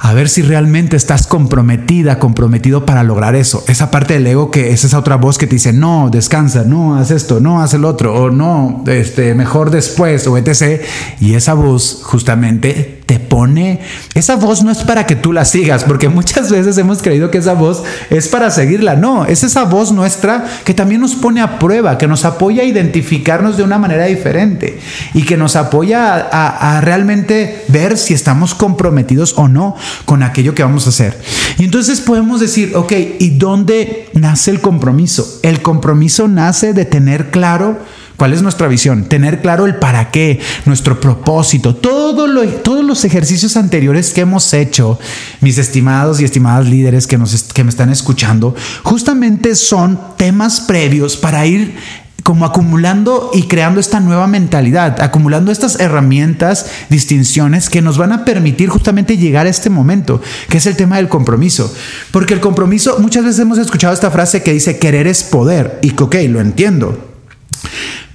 a 0.00 0.14
ver 0.14 0.28
si 0.28 0.42
realmente 0.42 0.96
estás 0.96 1.26
comprometida, 1.26 2.18
comprometido 2.18 2.86
para 2.86 3.02
lograr 3.02 3.34
eso. 3.34 3.64
Esa 3.66 3.90
parte 3.90 4.14
del 4.14 4.26
ego 4.28 4.50
que 4.50 4.70
es 4.70 4.84
esa 4.84 4.98
otra 4.98 5.16
voz 5.16 5.38
que 5.38 5.46
te 5.46 5.56
dice, 5.56 5.72
no, 5.72 6.08
descansa, 6.10 6.62
no, 6.64 6.96
haz 6.96 7.10
esto, 7.10 7.40
no, 7.40 7.60
haz 7.60 7.74
el 7.74 7.84
otro, 7.84 8.14
o 8.14 8.30
no, 8.30 8.84
este, 8.86 9.34
mejor 9.34 9.70
después, 9.70 10.26
o 10.28 10.38
etc. 10.38 10.82
Y 11.20 11.34
esa 11.34 11.54
voz 11.54 12.00
justamente 12.04 12.97
te 13.08 13.18
pone, 13.18 13.80
esa 14.12 14.36
voz 14.36 14.62
no 14.62 14.70
es 14.70 14.80
para 14.80 15.06
que 15.06 15.16
tú 15.16 15.32
la 15.32 15.46
sigas, 15.46 15.82
porque 15.84 16.08
muchas 16.10 16.50
veces 16.50 16.76
hemos 16.76 17.00
creído 17.00 17.30
que 17.30 17.38
esa 17.38 17.54
voz 17.54 17.82
es 18.10 18.28
para 18.28 18.50
seguirla. 18.50 18.96
No, 18.96 19.24
es 19.24 19.44
esa 19.44 19.64
voz 19.64 19.92
nuestra 19.92 20.44
que 20.62 20.74
también 20.74 21.00
nos 21.00 21.14
pone 21.14 21.40
a 21.40 21.58
prueba, 21.58 21.96
que 21.96 22.06
nos 22.06 22.26
apoya 22.26 22.64
a 22.64 22.66
identificarnos 22.66 23.56
de 23.56 23.62
una 23.62 23.78
manera 23.78 24.04
diferente 24.04 24.78
y 25.14 25.22
que 25.22 25.38
nos 25.38 25.56
apoya 25.56 26.16
a, 26.30 26.82
realmente 26.82 27.64
ver 27.68 27.96
si 27.96 28.12
estamos 28.12 28.54
comprometidos 28.54 29.32
o 29.38 29.48
no 29.48 29.74
con 30.04 30.22
aquello 30.22 30.54
que 30.54 30.62
vamos 30.62 30.84
a 30.84 30.90
hacer. 30.90 31.18
Y 31.56 31.64
entonces 31.64 32.02
podemos 32.02 32.40
decir, 32.40 32.76
ok, 32.76 32.92
¿y 33.18 33.30
dónde 33.30 34.10
nace 34.12 34.50
el 34.50 34.60
compromiso? 34.60 35.40
El 35.42 35.62
compromiso 35.62 36.28
nace 36.28 36.74
de 36.74 36.84
tener 36.84 37.30
claro 37.30 37.78
¿Cuál 38.18 38.32
es 38.32 38.42
nuestra 38.42 38.66
visión? 38.66 39.04
Tener 39.04 39.40
claro 39.42 39.64
el 39.64 39.76
para 39.76 40.10
qué, 40.10 40.40
nuestro 40.66 41.00
propósito, 41.00 41.76
todo 41.76 42.26
lo, 42.26 42.44
todos 42.48 42.84
los 42.84 43.04
ejercicios 43.04 43.56
anteriores 43.56 44.12
que 44.12 44.22
hemos 44.22 44.52
hecho, 44.52 44.98
mis 45.40 45.56
estimados 45.56 46.20
y 46.20 46.24
estimadas 46.24 46.66
líderes 46.66 47.06
que, 47.06 47.16
nos, 47.16 47.44
que 47.44 47.62
me 47.62 47.70
están 47.70 47.90
escuchando, 47.90 48.56
justamente 48.82 49.54
son 49.54 50.00
temas 50.16 50.60
previos 50.60 51.16
para 51.16 51.46
ir 51.46 51.76
como 52.24 52.44
acumulando 52.44 53.30
y 53.32 53.44
creando 53.44 53.78
esta 53.78 54.00
nueva 54.00 54.26
mentalidad, 54.26 55.00
acumulando 55.00 55.52
estas 55.52 55.78
herramientas, 55.78 56.66
distinciones 56.90 57.70
que 57.70 57.82
nos 57.82 57.98
van 57.98 58.10
a 58.10 58.24
permitir 58.24 58.68
justamente 58.68 59.16
llegar 59.16 59.46
a 59.46 59.50
este 59.50 59.70
momento, 59.70 60.20
que 60.48 60.58
es 60.58 60.66
el 60.66 60.76
tema 60.76 60.96
del 60.96 61.08
compromiso. 61.08 61.72
Porque 62.10 62.34
el 62.34 62.40
compromiso, 62.40 62.98
muchas 62.98 63.22
veces 63.22 63.38
hemos 63.38 63.58
escuchado 63.58 63.94
esta 63.94 64.10
frase 64.10 64.42
que 64.42 64.52
dice, 64.52 64.80
querer 64.80 65.06
es 65.06 65.22
poder, 65.22 65.78
y 65.82 65.92
ok, 65.96 66.16
lo 66.28 66.40
entiendo, 66.40 67.08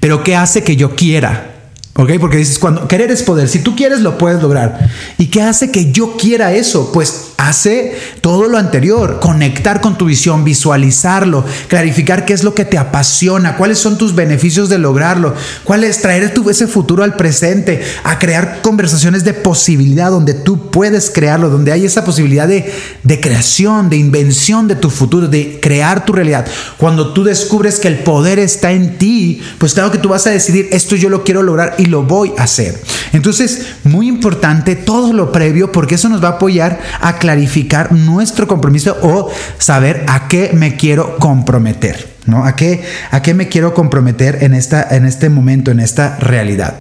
pero 0.03 0.21
¿qué 0.21 0.35
hace 0.35 0.65
que 0.65 0.75
yo 0.75 0.97
quiera? 0.97 1.52
¿Ok? 1.95 2.11
Porque 2.19 2.37
dices, 2.37 2.57
cuando 2.57 2.87
querer 2.87 3.11
es 3.11 3.21
poder, 3.21 3.47
si 3.47 3.59
tú 3.59 3.75
quieres 3.75 4.01
lo 4.01 4.17
puedes 4.17 4.41
lograr. 4.41 4.89
¿Y 5.19 5.27
qué 5.27 5.43
hace 5.43 5.69
que 5.69 5.91
yo 5.91 6.17
quiera 6.17 6.51
eso? 6.51 6.91
Pues 6.91 7.33
hace 7.37 7.95
todo 8.21 8.47
lo 8.47 8.57
anterior, 8.57 9.19
conectar 9.19 9.81
con 9.81 9.97
tu 9.97 10.05
visión, 10.05 10.43
visualizarlo, 10.43 11.45
clarificar 11.67 12.25
qué 12.25 12.33
es 12.33 12.43
lo 12.43 12.55
que 12.55 12.65
te 12.65 12.77
apasiona, 12.77 13.57
cuáles 13.57 13.79
son 13.79 13.97
tus 13.97 14.15
beneficios 14.15 14.69
de 14.69 14.79
lograrlo, 14.79 15.35
cuál 15.63 15.83
es 15.83 16.01
traer 16.01 16.33
tu, 16.33 16.49
ese 16.49 16.67
futuro 16.67 17.03
al 17.03 17.15
presente, 17.15 17.83
a 18.03 18.17
crear 18.17 18.61
conversaciones 18.61 19.23
de 19.23 19.33
posibilidad 19.33 20.09
donde 20.09 20.33
tú 20.33 20.71
puedes 20.71 21.11
crearlo, 21.11 21.49
donde 21.49 21.73
hay 21.73 21.85
esa 21.85 22.05
posibilidad 22.05 22.47
de, 22.47 22.71
de 23.03 23.19
creación, 23.19 23.89
de 23.89 23.97
invención 23.97 24.67
de 24.67 24.75
tu 24.75 24.89
futuro, 24.89 25.27
de 25.27 25.59
crear 25.61 26.05
tu 26.05 26.13
realidad. 26.13 26.47
Cuando 26.77 27.13
tú 27.13 27.23
descubres 27.23 27.79
que 27.79 27.87
el 27.87 27.99
poder 27.99 28.39
está 28.39 28.71
en 28.71 28.97
ti, 28.97 29.41
pues 29.57 29.73
claro 29.73 29.91
que 29.91 29.97
tú 29.97 30.09
vas 30.09 30.25
a 30.27 30.31
decidir, 30.31 30.69
esto 30.71 30.95
yo 30.95 31.09
lo 31.09 31.23
quiero 31.23 31.43
lograr 31.43 31.75
y 31.83 31.87
lo 31.87 32.03
voy 32.03 32.33
a 32.37 32.43
hacer. 32.43 32.81
Entonces, 33.11 33.75
muy 33.83 34.07
importante 34.07 34.75
todo 34.75 35.11
lo 35.11 35.31
previo 35.31 35.71
porque 35.71 35.95
eso 35.95 36.07
nos 36.07 36.23
va 36.23 36.29
a 36.29 36.31
apoyar 36.31 36.79
a 37.01 37.17
clarificar 37.17 37.91
nuestro 37.91 38.47
compromiso 38.47 38.97
o 39.01 39.29
saber 39.57 40.05
a 40.07 40.29
qué 40.29 40.51
me 40.53 40.77
quiero 40.77 41.17
comprometer. 41.17 42.13
¿No? 42.25 42.45
¿A 42.45 42.55
qué, 42.55 42.81
¿A 43.11 43.21
qué 43.21 43.33
me 43.33 43.49
quiero 43.49 43.73
comprometer 43.73 44.43
en, 44.43 44.53
esta, 44.53 44.95
en 44.95 45.03
este 45.03 45.27
momento, 45.27 45.71
en 45.71 45.81
esta 45.81 46.17
realidad? 46.19 46.79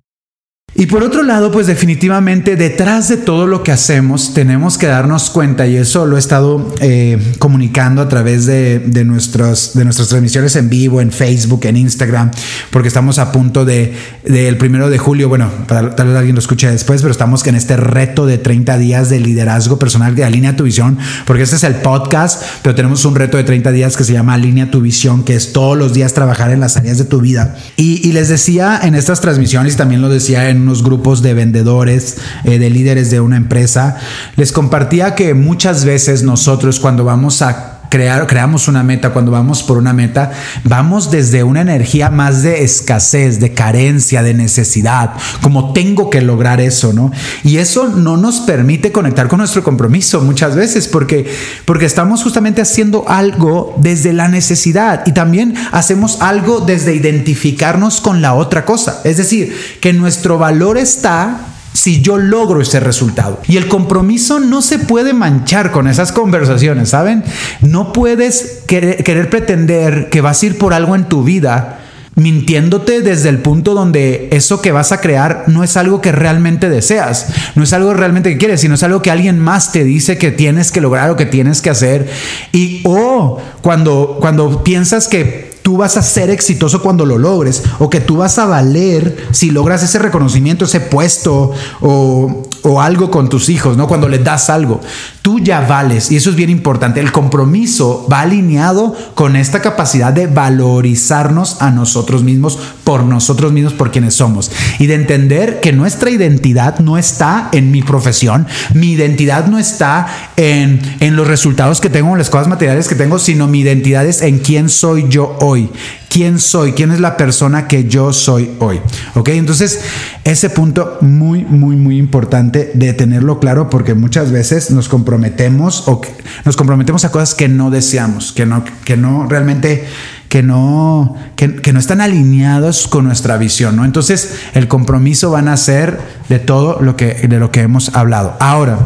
Y 0.74 0.86
por 0.86 1.02
otro 1.02 1.22
lado, 1.22 1.52
pues 1.52 1.66
definitivamente 1.66 2.56
detrás 2.56 3.08
de 3.08 3.18
todo 3.18 3.46
lo 3.46 3.62
que 3.62 3.72
hacemos 3.72 4.32
tenemos 4.32 4.78
que 4.78 4.86
darnos 4.86 5.28
cuenta, 5.28 5.66
y 5.66 5.76
eso 5.76 6.06
lo 6.06 6.16
he 6.16 6.18
estado 6.18 6.74
eh, 6.80 7.18
comunicando 7.38 8.00
a 8.00 8.08
través 8.08 8.46
de, 8.46 8.78
de, 8.78 9.04
nuestros, 9.04 9.74
de 9.74 9.84
nuestras 9.84 10.08
transmisiones 10.08 10.56
en 10.56 10.70
vivo, 10.70 11.02
en 11.02 11.12
Facebook, 11.12 11.66
en 11.66 11.76
Instagram, 11.76 12.30
porque 12.70 12.88
estamos 12.88 13.18
a 13.18 13.32
punto 13.32 13.66
de, 13.66 13.94
del 14.24 14.56
primero 14.56 14.88
de 14.88 14.96
julio, 14.96 15.28
bueno, 15.28 15.50
tal 15.66 15.90
vez 15.90 16.16
alguien 16.16 16.34
lo 16.34 16.40
escuche 16.40 16.70
después, 16.70 17.02
pero 17.02 17.12
estamos 17.12 17.46
en 17.46 17.54
este 17.54 17.76
reto 17.76 18.24
de 18.24 18.38
30 18.38 18.78
días 18.78 19.10
de 19.10 19.20
liderazgo 19.20 19.78
personal 19.78 20.14
de 20.14 20.24
Alinea 20.24 20.56
tu 20.56 20.64
Visión, 20.64 20.96
porque 21.26 21.42
este 21.42 21.56
es 21.56 21.64
el 21.64 21.74
podcast, 21.76 22.42
pero 22.62 22.74
tenemos 22.74 23.04
un 23.04 23.14
reto 23.14 23.36
de 23.36 23.44
30 23.44 23.72
días 23.72 23.96
que 23.96 24.04
se 24.04 24.14
llama 24.14 24.34
Alinea 24.34 24.70
tu 24.70 24.80
Visión, 24.80 25.22
que 25.22 25.34
es 25.34 25.52
todos 25.52 25.76
los 25.76 25.92
días 25.92 26.14
trabajar 26.14 26.50
en 26.50 26.60
las 26.60 26.78
áreas 26.78 26.96
de 26.96 27.04
tu 27.04 27.20
vida. 27.20 27.56
Y, 27.76 28.08
y 28.08 28.12
les 28.12 28.28
decía 28.28 28.80
en 28.82 28.94
estas 28.94 29.20
transmisiones, 29.20 29.76
también 29.76 30.00
lo 30.00 30.08
decía 30.08 30.48
en 30.48 30.61
unos 30.62 30.82
grupos 30.82 31.22
de 31.22 31.34
vendedores, 31.34 32.18
eh, 32.44 32.58
de 32.58 32.70
líderes 32.70 33.10
de 33.10 33.20
una 33.20 33.36
empresa, 33.36 33.96
les 34.36 34.52
compartía 34.52 35.14
que 35.14 35.34
muchas 35.34 35.84
veces 35.84 36.22
nosotros 36.22 36.80
cuando 36.80 37.04
vamos 37.04 37.42
a 37.42 37.81
crear, 37.92 38.26
creamos 38.26 38.68
una 38.68 38.82
meta, 38.82 39.10
cuando 39.10 39.30
vamos 39.30 39.62
por 39.62 39.76
una 39.76 39.92
meta, 39.92 40.32
vamos 40.64 41.10
desde 41.10 41.44
una 41.44 41.60
energía 41.60 42.08
más 42.08 42.42
de 42.42 42.64
escasez, 42.64 43.38
de 43.38 43.52
carencia, 43.52 44.22
de 44.22 44.32
necesidad, 44.32 45.10
como 45.42 45.74
tengo 45.74 46.08
que 46.08 46.22
lograr 46.22 46.62
eso, 46.62 46.94
¿no? 46.94 47.12
Y 47.44 47.58
eso 47.58 47.88
no 47.88 48.16
nos 48.16 48.40
permite 48.40 48.92
conectar 48.92 49.28
con 49.28 49.40
nuestro 49.40 49.62
compromiso 49.62 50.22
muchas 50.22 50.56
veces 50.56 50.88
porque, 50.88 51.30
porque 51.66 51.84
estamos 51.84 52.22
justamente 52.22 52.62
haciendo 52.62 53.04
algo 53.08 53.74
desde 53.76 54.14
la 54.14 54.28
necesidad 54.28 55.02
y 55.04 55.12
también 55.12 55.54
hacemos 55.70 56.22
algo 56.22 56.60
desde 56.60 56.94
identificarnos 56.94 58.00
con 58.00 58.22
la 58.22 58.32
otra 58.32 58.64
cosa. 58.64 59.02
Es 59.04 59.18
decir, 59.18 59.54
que 59.82 59.92
nuestro 59.92 60.38
valor 60.38 60.78
está 60.78 61.51
si 61.72 62.02
yo 62.02 62.18
logro 62.18 62.60
ese 62.60 62.80
resultado. 62.80 63.40
Y 63.46 63.56
el 63.56 63.68
compromiso 63.68 64.40
no 64.40 64.62
se 64.62 64.78
puede 64.78 65.12
manchar 65.12 65.70
con 65.70 65.88
esas 65.88 66.12
conversaciones, 66.12 66.90
¿saben? 66.90 67.24
No 67.60 67.92
puedes 67.92 68.62
querer, 68.66 69.30
pretender 69.30 70.08
que 70.10 70.20
vas 70.20 70.42
a 70.42 70.46
ir 70.46 70.58
por 70.58 70.74
algo 70.74 70.94
en 70.94 71.08
tu 71.08 71.24
vida 71.24 71.78
mintiéndote 72.14 73.00
desde 73.00 73.30
el 73.30 73.38
punto 73.38 73.72
donde 73.72 74.28
eso 74.32 74.60
que 74.60 74.70
vas 74.70 74.92
a 74.92 75.00
crear 75.00 75.44
no 75.46 75.64
es 75.64 75.78
algo 75.78 76.02
que 76.02 76.12
realmente 76.12 76.68
deseas, 76.68 77.28
no 77.54 77.62
es 77.62 77.72
algo 77.72 77.94
realmente 77.94 78.30
que 78.30 78.36
quieres, 78.36 78.60
sino 78.60 78.74
es 78.74 78.82
algo 78.82 79.00
que 79.00 79.10
alguien 79.10 79.38
más 79.38 79.72
te 79.72 79.82
dice 79.82 80.18
que 80.18 80.30
tienes 80.30 80.72
que 80.72 80.82
lograr 80.82 81.08
o 81.08 81.16
que 81.16 81.24
tienes 81.24 81.62
que 81.62 81.70
hacer. 81.70 82.10
Y 82.52 82.82
o 82.84 83.40
cuando, 83.62 84.18
cuando 84.20 84.62
piensas 84.62 85.08
que 85.08 85.51
tú 85.62 85.76
vas 85.76 85.96
a 85.96 86.02
ser 86.02 86.30
exitoso 86.30 86.82
cuando 86.82 87.06
lo 87.06 87.18
logres 87.18 87.62
o 87.78 87.88
que 87.88 88.00
tú 88.00 88.16
vas 88.16 88.38
a 88.38 88.46
valer 88.46 89.28
si 89.30 89.50
logras 89.50 89.82
ese 89.82 89.98
reconocimiento, 89.98 90.64
ese 90.64 90.80
puesto 90.80 91.52
o, 91.80 92.42
o 92.62 92.80
algo 92.80 93.10
con 93.10 93.28
tus 93.28 93.48
hijos, 93.48 93.76
¿no? 93.76 93.86
Cuando 93.86 94.08
les 94.08 94.22
das 94.22 94.50
algo. 94.50 94.80
Tú 95.22 95.38
ya 95.38 95.60
vales. 95.60 96.10
Y 96.10 96.16
eso 96.16 96.30
es 96.30 96.36
bien 96.36 96.50
importante. 96.50 96.98
El 96.98 97.12
compromiso 97.12 98.06
va 98.12 98.22
alineado 98.22 98.94
con 99.14 99.36
esta 99.36 99.62
capacidad 99.62 100.12
de 100.12 100.26
valorizarnos 100.26 101.62
a 101.62 101.70
nosotros 101.70 102.24
mismos 102.24 102.58
por 102.82 103.04
nosotros 103.04 103.52
mismos, 103.52 103.72
por 103.72 103.92
quienes 103.92 104.14
somos. 104.14 104.50
Y 104.80 104.86
de 104.86 104.94
entender 104.94 105.60
que 105.60 105.72
nuestra 105.72 106.10
identidad 106.10 106.80
no 106.80 106.98
está 106.98 107.48
en 107.52 107.70
mi 107.70 107.82
profesión, 107.82 108.48
mi 108.74 108.92
identidad 108.92 109.46
no 109.46 109.60
está 109.60 110.06
en, 110.36 110.80
en 110.98 111.14
los 111.14 111.28
resultados 111.28 111.80
que 111.80 111.88
tengo, 111.88 112.10
en 112.10 112.18
las 112.18 112.28
cosas 112.28 112.48
materiales 112.48 112.88
que 112.88 112.96
tengo, 112.96 113.20
sino 113.20 113.46
mi 113.46 113.60
identidad 113.60 114.04
es 114.04 114.22
en 114.22 114.40
quién 114.40 114.68
soy 114.68 115.06
yo 115.08 115.38
hoy 115.40 115.70
quién 116.12 116.38
soy, 116.38 116.72
quién 116.72 116.90
es 116.90 117.00
la 117.00 117.16
persona 117.16 117.66
que 117.66 117.88
yo 117.88 118.12
soy 118.12 118.50
hoy. 118.58 118.80
¿Ok? 119.14 119.30
Entonces, 119.30 119.80
ese 120.24 120.50
punto 120.50 120.98
muy, 121.00 121.42
muy, 121.42 121.74
muy 121.74 121.96
importante 121.96 122.70
de 122.74 122.92
tenerlo 122.92 123.40
claro 123.40 123.70
porque 123.70 123.94
muchas 123.94 124.30
veces 124.30 124.70
nos 124.70 124.90
comprometemos 124.90 125.88
o 125.88 126.02
nos 126.44 126.56
comprometemos 126.56 127.06
a 127.06 127.10
cosas 127.10 127.34
que 127.34 127.48
no 127.48 127.70
deseamos, 127.70 128.32
que 128.32 128.44
no, 128.44 128.62
que 128.84 128.98
no 128.98 129.26
realmente 129.26 129.86
que 130.28 130.42
no, 130.42 131.14
que, 131.36 131.56
que, 131.56 131.74
no 131.74 131.78
están 131.78 132.00
alineados 132.00 132.88
con 132.88 133.04
nuestra 133.04 133.36
visión, 133.36 133.76
¿no? 133.76 133.84
Entonces, 133.84 134.36
el 134.54 134.66
compromiso 134.66 135.30
van 135.30 135.46
a 135.48 135.56
ser 135.58 136.00
de 136.30 136.38
todo 136.38 136.80
lo 136.80 136.96
que, 136.96 137.26
de 137.28 137.38
lo 137.38 137.50
que 137.50 137.60
hemos 137.60 137.94
hablado. 137.94 138.34
Ahora, 138.40 138.78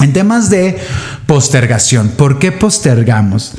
en 0.00 0.12
temas 0.12 0.50
de 0.50 0.78
postergación, 1.26 2.10
¿por 2.10 2.38
qué 2.38 2.52
postergamos? 2.52 3.54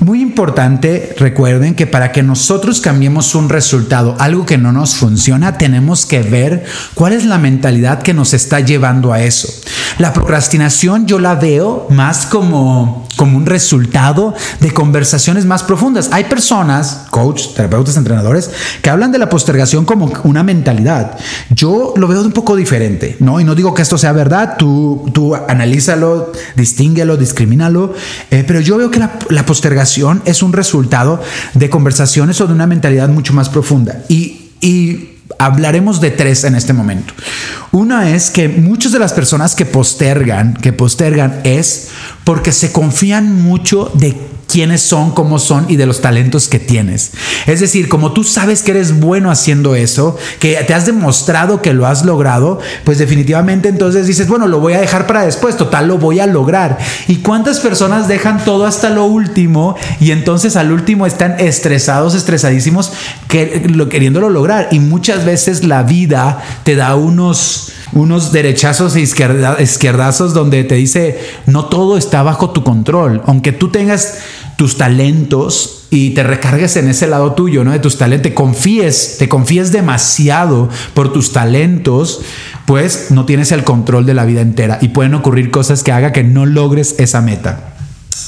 Muy 0.00 0.20
importante, 0.20 1.14
recuerden 1.16 1.76
que 1.76 1.86
para 1.86 2.10
que 2.10 2.24
nosotros 2.24 2.80
cambiemos 2.80 3.36
un 3.36 3.48
resultado, 3.48 4.16
algo 4.18 4.44
que 4.44 4.58
no 4.58 4.72
nos 4.72 4.96
funciona, 4.96 5.58
tenemos 5.58 6.06
que 6.06 6.22
ver 6.22 6.64
cuál 6.94 7.12
es 7.12 7.24
la 7.24 7.38
mentalidad 7.38 8.02
que 8.02 8.12
nos 8.12 8.34
está 8.34 8.58
llevando 8.58 9.12
a 9.12 9.22
eso. 9.22 9.48
La 9.98 10.12
procrastinación 10.12 11.06
yo 11.06 11.20
la 11.20 11.36
veo 11.36 11.86
más 11.90 12.26
como, 12.26 13.06
como 13.16 13.36
un 13.36 13.46
resultado 13.46 14.34
de 14.58 14.72
conversaciones 14.72 15.44
más 15.44 15.62
profundas. 15.62 16.08
Hay 16.12 16.24
personas, 16.24 17.06
coach, 17.10 17.54
terapeutas, 17.54 17.96
entrenadores, 17.96 18.50
que 18.82 18.90
hablan 18.90 19.12
de 19.12 19.18
la 19.18 19.28
postergación 19.28 19.84
como 19.84 20.10
una 20.24 20.42
mentalidad. 20.42 21.16
Yo 21.50 21.94
lo 21.96 22.08
veo 22.08 22.22
un 22.22 22.32
poco 22.32 22.56
diferente, 22.56 23.16
¿no? 23.20 23.38
Y 23.38 23.44
no 23.44 23.54
digo 23.54 23.74
que 23.74 23.82
esto 23.82 23.98
sea 23.98 24.12
verdad, 24.12 24.56
tú, 24.58 25.08
tú 25.12 25.36
analízalo, 25.36 26.32
distínguelo, 26.56 27.11
discrimínalo, 27.16 27.94
eh, 28.30 28.44
pero 28.46 28.60
yo 28.60 28.76
veo 28.76 28.90
que 28.90 28.98
la, 28.98 29.18
la 29.30 29.46
postergación 29.46 30.22
es 30.24 30.42
un 30.42 30.52
resultado 30.52 31.22
de 31.54 31.70
conversaciones 31.70 32.40
o 32.40 32.46
de 32.46 32.54
una 32.54 32.66
mentalidad 32.66 33.08
mucho 33.08 33.32
más 33.32 33.48
profunda. 33.48 34.02
Y, 34.08 34.50
y 34.60 35.08
hablaremos 35.38 36.00
de 36.00 36.10
tres 36.10 36.44
en 36.44 36.54
este 36.54 36.72
momento. 36.72 37.14
Una 37.70 38.10
es 38.10 38.30
que 38.30 38.48
muchas 38.48 38.92
de 38.92 38.98
las 38.98 39.12
personas 39.12 39.54
que 39.54 39.66
postergan, 39.66 40.54
que 40.54 40.72
postergan 40.72 41.40
es 41.44 41.88
porque 42.24 42.52
se 42.52 42.72
confían 42.72 43.42
mucho 43.42 43.90
de 43.94 44.16
quiénes 44.52 44.82
son, 44.82 45.12
cómo 45.12 45.38
son 45.38 45.64
y 45.70 45.76
de 45.76 45.86
los 45.86 46.02
talentos 46.02 46.46
que 46.46 46.58
tienes. 46.58 47.12
Es 47.46 47.60
decir, 47.60 47.88
como 47.88 48.12
tú 48.12 48.22
sabes 48.22 48.62
que 48.62 48.72
eres 48.72 49.00
bueno 49.00 49.30
haciendo 49.30 49.74
eso, 49.74 50.18
que 50.40 50.56
te 50.66 50.74
has 50.74 50.84
demostrado 50.84 51.62
que 51.62 51.72
lo 51.72 51.86
has 51.86 52.04
logrado, 52.04 52.60
pues 52.84 52.98
definitivamente 52.98 53.70
entonces 53.70 54.06
dices, 54.06 54.28
bueno, 54.28 54.46
lo 54.48 54.60
voy 54.60 54.74
a 54.74 54.80
dejar 54.80 55.06
para 55.06 55.24
después, 55.24 55.56
total, 55.56 55.88
lo 55.88 55.96
voy 55.96 56.20
a 56.20 56.26
lograr. 56.26 56.76
¿Y 57.08 57.16
cuántas 57.16 57.60
personas 57.60 58.08
dejan 58.08 58.44
todo 58.44 58.66
hasta 58.66 58.90
lo 58.90 59.06
último 59.06 59.74
y 60.00 60.10
entonces 60.10 60.56
al 60.56 60.70
último 60.70 61.06
están 61.06 61.40
estresados, 61.40 62.14
estresadísimos, 62.14 62.92
queriéndolo 63.28 64.28
lograr? 64.28 64.68
Y 64.70 64.80
muchas 64.80 65.24
veces 65.24 65.64
la 65.64 65.82
vida 65.82 66.42
te 66.64 66.76
da 66.76 66.94
unos 66.94 67.72
unos 67.92 68.32
derechazos 68.32 68.96
e 68.96 69.00
izquierdazos 69.00 70.32
donde 70.34 70.64
te 70.64 70.76
dice, 70.76 71.20
no 71.46 71.66
todo 71.66 71.98
está 71.98 72.22
bajo 72.22 72.50
tu 72.50 72.64
control, 72.64 73.22
aunque 73.26 73.52
tú 73.52 73.68
tengas 73.68 74.18
tus 74.56 74.76
talentos 74.76 75.86
y 75.90 76.10
te 76.10 76.22
recargues 76.22 76.76
en 76.76 76.88
ese 76.88 77.06
lado 77.06 77.32
tuyo, 77.32 77.64
¿no? 77.64 77.72
De 77.72 77.78
tus 77.78 77.98
talentos, 77.98 78.30
te 78.30 78.34
confíes, 78.34 79.16
te 79.18 79.28
confíes 79.28 79.72
demasiado 79.72 80.68
por 80.94 81.12
tus 81.12 81.32
talentos, 81.32 82.22
pues 82.66 83.10
no 83.10 83.26
tienes 83.26 83.52
el 83.52 83.64
control 83.64 84.06
de 84.06 84.14
la 84.14 84.24
vida 84.24 84.40
entera 84.40 84.78
y 84.80 84.88
pueden 84.88 85.14
ocurrir 85.14 85.50
cosas 85.50 85.82
que 85.82 85.92
haga 85.92 86.12
que 86.12 86.24
no 86.24 86.46
logres 86.46 86.94
esa 86.98 87.20
meta. 87.20 87.74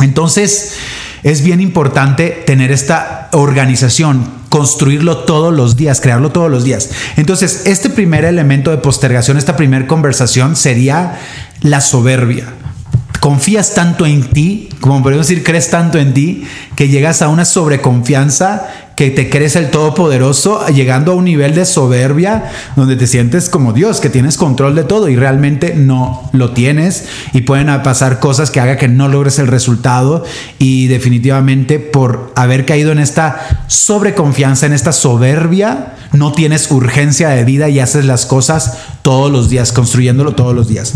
Entonces, 0.01 0.75
es 1.23 1.43
bien 1.43 1.61
importante 1.61 2.43
tener 2.47 2.71
esta 2.71 3.31
organización, 3.33 4.29
construirlo 4.51 5.19
todos 5.19 5.55
los 5.55 5.77
días, 5.77 6.01
crearlo 6.01 6.33
todos 6.33 6.51
los 6.51 6.65
días. 6.65 6.91
Entonces, 7.17 7.63
este 7.65 7.89
primer 7.89 8.25
elemento 8.25 8.71
de 8.71 8.77
postergación, 8.77 9.39
esta 9.39 9.57
primera 9.57 9.87
conversación 9.87 10.57
sería 10.57 11.19
la 11.63 11.81
soberbia 11.81 12.47
confías 13.25 13.73
tanto 13.73 14.05
en 14.05 14.23
ti, 14.23 14.69
como 14.83 15.03
podemos 15.03 15.27
decir, 15.27 15.43
crees 15.43 15.71
tanto 15.71 15.97
en 15.97 16.13
ti, 16.13 16.45
que 16.77 16.89
llegas 16.89 17.23
a 17.23 17.29
una 17.29 17.47
sobreconfianza 17.47 18.84
que 18.97 19.11
te 19.11 19.29
crees 19.29 19.57
el 19.57 19.71
todopoderoso, 19.71 20.67
llegando 20.69 21.13
a 21.13 21.15
un 21.15 21.25
nivel 21.25 21.55
de 21.55 21.65
soberbia 21.65 22.51
donde 22.77 22.97
te 22.97 23.07
sientes 23.07 23.49
como 23.49 23.73
Dios, 23.73 24.01
que 24.01 24.11
tienes 24.11 24.37
control 24.37 24.75
de 24.75 24.85
todo 24.85 25.09
y 25.09 25.17
realmente 25.17 25.75
no 25.75 26.29
lo 26.33 26.53
tienes 26.53 27.07
y 27.33 27.43
pueden 27.43 27.67
pasar 27.83 28.21
cosas 28.21 28.51
que 28.51 28.61
haga 28.61 28.77
que 28.77 28.89
no 28.89 29.09
logres 29.09 29.39
el 29.39 29.49
resultado 29.49 30.25
y 30.59 30.87
definitivamente 30.87 31.79
por 31.79 32.33
haber 32.37 32.67
caído 32.67 32.93
en 32.93 32.99
esta 32.99 33.65
sobreconfianza, 33.67 34.67
en 34.67 34.73
esta 34.73 34.93
soberbia, 34.93 35.95
no 36.13 36.33
tienes 36.33 36.71
urgencia 36.71 37.31
de 37.31 37.45
vida 37.45 37.69
y 37.69 37.81
haces 37.81 38.05
las 38.05 38.27
cosas 38.27 38.79
todos 39.03 39.31
los 39.31 39.51
días, 39.51 39.73
construyéndolo 39.73 40.35
todos 40.35 40.55
los 40.55 40.69
días. 40.69 40.95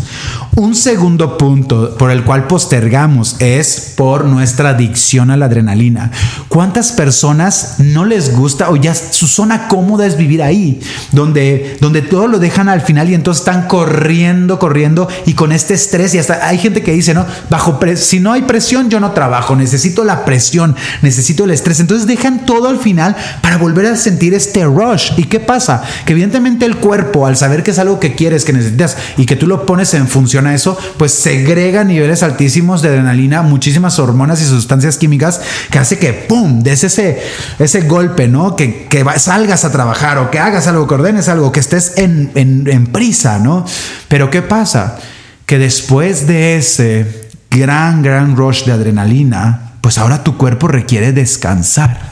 Un 0.54 0.74
segundo 0.74 1.36
punto 1.36 1.96
por 1.96 2.10
el 2.10 2.24
cual 2.24 2.46
postergamos 2.46 3.36
es 3.40 3.94
por 3.96 4.24
nuestra 4.24 4.70
adicción 4.70 5.30
a 5.30 5.36
la 5.36 5.46
adrenalina. 5.46 6.10
¿Cuántas 6.48 6.92
personas 6.92 7.80
no 7.92 8.04
les 8.04 8.34
gusta 8.36 8.70
o 8.70 8.76
ya 8.76 8.94
su 8.94 9.26
zona 9.26 9.68
cómoda 9.68 10.06
es 10.06 10.16
vivir 10.16 10.42
ahí, 10.42 10.80
donde, 11.12 11.76
donde 11.80 12.02
todo 12.02 12.28
lo 12.28 12.38
dejan 12.38 12.68
al 12.68 12.80
final 12.80 13.10
y 13.10 13.14
entonces 13.14 13.40
están 13.40 13.66
corriendo, 13.66 14.58
corriendo 14.58 15.08
y 15.26 15.34
con 15.34 15.52
este 15.52 15.74
estrés 15.74 16.14
y 16.14 16.18
hasta 16.18 16.46
hay 16.46 16.58
gente 16.58 16.82
que 16.82 16.92
dice, 16.92 17.14
no, 17.14 17.26
bajo 17.50 17.78
si 17.96 18.20
no 18.20 18.32
hay 18.32 18.42
presión 18.42 18.90
yo 18.90 19.00
no 19.00 19.12
trabajo, 19.12 19.56
necesito 19.56 20.04
la 20.04 20.24
presión, 20.24 20.76
necesito 21.02 21.44
el 21.44 21.50
estrés, 21.50 21.80
entonces 21.80 22.06
dejan 22.06 22.46
todo 22.46 22.68
al 22.68 22.78
final 22.78 23.16
para 23.42 23.58
volver 23.58 23.86
a 23.86 23.96
sentir 23.96 24.34
este 24.34 24.64
rush. 24.64 25.12
¿Y 25.16 25.24
qué 25.24 25.40
pasa? 25.40 25.82
Que 26.04 26.12
evidentemente 26.12 26.64
el 26.64 26.76
cuerpo 26.76 27.26
al 27.26 27.36
saber 27.36 27.62
que 27.62 27.70
es 27.70 27.78
algo 27.78 28.00
que 28.00 28.14
quieres, 28.14 28.44
que 28.44 28.52
necesitas 28.52 28.96
y 29.16 29.26
que 29.26 29.36
tú 29.36 29.46
lo 29.46 29.66
pones 29.66 29.94
en 29.94 30.08
función 30.08 30.46
a 30.46 30.54
eso, 30.54 30.78
pues 30.96 31.12
segrega 31.12 31.84
niveles 31.84 32.22
altísimos 32.22 32.82
de 32.82 32.88
adrenalina, 32.88 33.42
muchísimas 33.42 33.98
hormonas 33.98 34.40
y 34.40 34.44
sustancias 34.44 34.98
químicas 34.98 35.40
que 35.70 35.78
hace 35.78 35.98
que, 35.98 36.12
¡pum!, 36.12 36.62
des 36.62 36.84
ese, 36.84 37.22
ese 37.58 37.77
golpe, 37.82 38.28
¿no? 38.28 38.56
Que, 38.56 38.86
que 38.86 39.04
salgas 39.18 39.64
a 39.64 39.72
trabajar 39.72 40.18
o 40.18 40.30
que 40.30 40.38
hagas 40.38 40.66
algo, 40.66 40.86
que 40.86 40.94
ordenes 40.94 41.28
algo, 41.28 41.52
que 41.52 41.60
estés 41.60 41.98
en, 41.98 42.32
en 42.34 42.86
prisa, 42.86 43.38
¿no? 43.38 43.64
Pero 44.08 44.30
¿qué 44.30 44.42
pasa? 44.42 44.98
Que 45.46 45.58
después 45.58 46.26
de 46.26 46.56
ese 46.56 47.30
gran, 47.50 48.02
gran 48.02 48.36
rush 48.36 48.64
de 48.64 48.72
adrenalina, 48.72 49.72
pues 49.80 49.98
ahora 49.98 50.24
tu 50.24 50.36
cuerpo 50.36 50.68
requiere 50.68 51.12
descansar 51.12 52.07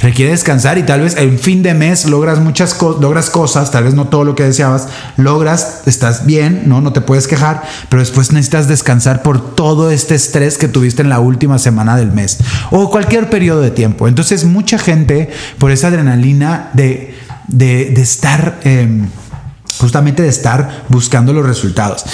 requiere 0.00 0.30
descansar 0.30 0.78
y 0.78 0.82
tal 0.82 1.02
vez 1.02 1.16
en 1.16 1.38
fin 1.38 1.62
de 1.62 1.74
mes 1.74 2.06
logras 2.06 2.38
muchas 2.38 2.74
cosas, 2.74 3.02
logras 3.02 3.30
cosas, 3.30 3.70
tal 3.70 3.84
vez 3.84 3.94
no 3.94 4.08
todo 4.08 4.24
lo 4.24 4.34
que 4.34 4.44
deseabas, 4.44 4.88
logras, 5.16 5.82
estás 5.86 6.26
bien, 6.26 6.62
no, 6.66 6.80
no 6.80 6.92
te 6.92 7.00
puedes 7.00 7.26
quejar, 7.26 7.62
pero 7.88 8.00
después 8.00 8.32
necesitas 8.32 8.66
descansar 8.66 9.22
por 9.22 9.54
todo 9.54 9.90
este 9.90 10.14
estrés 10.14 10.56
que 10.56 10.68
tuviste 10.68 11.02
en 11.02 11.10
la 11.10 11.20
última 11.20 11.58
semana 11.58 11.96
del 11.96 12.12
mes 12.12 12.38
o 12.70 12.90
cualquier 12.90 13.28
periodo 13.28 13.60
de 13.60 13.70
tiempo. 13.70 14.08
Entonces 14.08 14.44
mucha 14.44 14.78
gente 14.78 15.30
por 15.58 15.70
esa 15.70 15.88
adrenalina 15.88 16.70
de, 16.72 17.14
de, 17.48 17.92
estar, 18.00 18.58
em, 18.64 19.06
justamente 19.78 20.22
de 20.22 20.28
estar 20.28 20.84
buscando 20.88 21.32
los 21.32 21.44
resultados. 21.44 22.04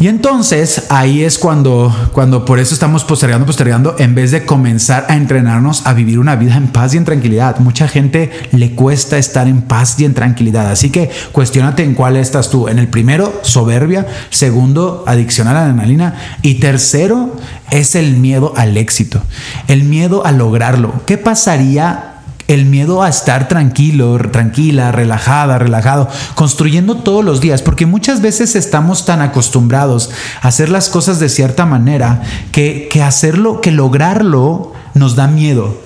Y 0.00 0.06
entonces 0.06 0.84
ahí 0.90 1.24
es 1.24 1.38
cuando, 1.38 1.92
cuando 2.12 2.44
por 2.44 2.60
eso 2.60 2.72
estamos 2.72 3.02
postergando, 3.02 3.46
postergando, 3.46 3.96
en 3.98 4.14
vez 4.14 4.30
de 4.30 4.46
comenzar 4.46 5.06
a 5.08 5.16
entrenarnos 5.16 5.84
a 5.86 5.92
vivir 5.92 6.20
una 6.20 6.36
vida 6.36 6.56
en 6.56 6.68
paz 6.68 6.94
y 6.94 6.98
en 6.98 7.04
tranquilidad. 7.04 7.58
Mucha 7.58 7.88
gente 7.88 8.30
le 8.52 8.76
cuesta 8.76 9.18
estar 9.18 9.48
en 9.48 9.62
paz 9.62 9.98
y 9.98 10.04
en 10.04 10.14
tranquilidad. 10.14 10.70
Así 10.70 10.90
que 10.90 11.10
cuestionate 11.32 11.82
en 11.82 11.94
cuál 11.94 12.16
estás 12.16 12.48
tú. 12.48 12.68
En 12.68 12.78
el 12.78 12.86
primero, 12.86 13.40
soberbia. 13.42 14.06
Segundo, 14.30 15.02
adicción 15.08 15.48
a 15.48 15.52
la 15.52 15.64
adrenalina. 15.64 16.14
Y 16.42 16.60
tercero, 16.60 17.34
es 17.72 17.96
el 17.96 18.18
miedo 18.18 18.52
al 18.56 18.76
éxito. 18.76 19.20
El 19.66 19.82
miedo 19.82 20.24
a 20.24 20.30
lograrlo. 20.30 21.02
¿Qué 21.06 21.18
pasaría 21.18 22.17
el 22.48 22.64
miedo 22.64 23.02
a 23.02 23.08
estar 23.08 23.46
tranquilo, 23.46 24.18
tranquila, 24.32 24.90
relajada, 24.90 25.58
relajado, 25.58 26.08
construyendo 26.34 26.96
todos 26.96 27.24
los 27.24 27.40
días, 27.40 27.62
porque 27.62 27.86
muchas 27.86 28.20
veces 28.20 28.56
estamos 28.56 29.04
tan 29.04 29.20
acostumbrados 29.20 30.10
a 30.42 30.48
hacer 30.48 30.70
las 30.70 30.88
cosas 30.88 31.20
de 31.20 31.28
cierta 31.28 31.66
manera 31.66 32.22
que, 32.50 32.88
que 32.90 33.02
hacerlo, 33.02 33.60
que 33.60 33.70
lograrlo 33.70 34.72
nos 34.94 35.14
da 35.14 35.28
miedo 35.28 35.76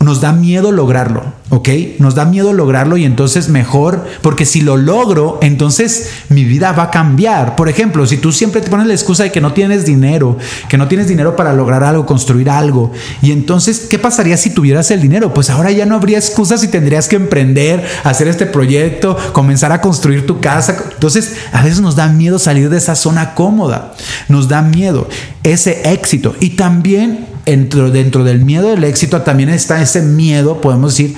nos 0.00 0.20
da 0.20 0.32
miedo 0.32 0.72
lograrlo, 0.72 1.24
¿ok? 1.48 1.68
Nos 1.98 2.14
da 2.14 2.26
miedo 2.26 2.52
lograrlo 2.52 2.96
y 2.96 3.04
entonces 3.04 3.48
mejor, 3.48 4.04
porque 4.20 4.44
si 4.44 4.60
lo 4.60 4.76
logro, 4.76 5.38
entonces 5.42 6.10
mi 6.28 6.44
vida 6.44 6.72
va 6.72 6.84
a 6.84 6.90
cambiar. 6.90 7.56
Por 7.56 7.68
ejemplo, 7.68 8.06
si 8.06 8.18
tú 8.18 8.30
siempre 8.30 8.60
te 8.60 8.70
pones 8.70 8.86
la 8.86 8.92
excusa 8.92 9.24
de 9.24 9.32
que 9.32 9.40
no 9.40 9.52
tienes 9.52 9.86
dinero, 9.86 10.36
que 10.68 10.76
no 10.76 10.86
tienes 10.86 11.08
dinero 11.08 11.34
para 11.34 11.54
lograr 11.54 11.82
algo, 11.82 12.04
construir 12.04 12.50
algo, 12.50 12.92
y 13.22 13.32
entonces, 13.32 13.86
¿qué 13.90 13.98
pasaría 13.98 14.36
si 14.36 14.50
tuvieras 14.50 14.90
el 14.90 15.00
dinero? 15.00 15.32
Pues 15.32 15.50
ahora 15.50 15.70
ya 15.70 15.86
no 15.86 15.96
habría 15.96 16.18
excusas 16.18 16.62
y 16.62 16.68
tendrías 16.68 17.08
que 17.08 17.16
emprender, 17.16 17.84
hacer 18.04 18.28
este 18.28 18.46
proyecto, 18.46 19.16
comenzar 19.32 19.72
a 19.72 19.80
construir 19.80 20.26
tu 20.26 20.40
casa. 20.40 20.76
Entonces, 20.92 21.36
a 21.52 21.62
veces 21.62 21.80
nos 21.80 21.96
da 21.96 22.08
miedo 22.08 22.38
salir 22.38 22.68
de 22.68 22.76
esa 22.76 22.94
zona 22.94 23.34
cómoda, 23.34 23.94
nos 24.28 24.48
da 24.48 24.62
miedo 24.62 25.08
ese 25.42 25.90
éxito 25.92 26.34
y 26.38 26.50
también 26.50 27.35
dentro, 27.46 27.90
dentro 27.90 28.24
del 28.24 28.44
miedo 28.44 28.70
del 28.70 28.84
éxito 28.84 29.22
también 29.22 29.48
está 29.48 29.80
ese 29.80 30.02
miedo, 30.02 30.60
podemos 30.60 30.96
decir, 30.96 31.16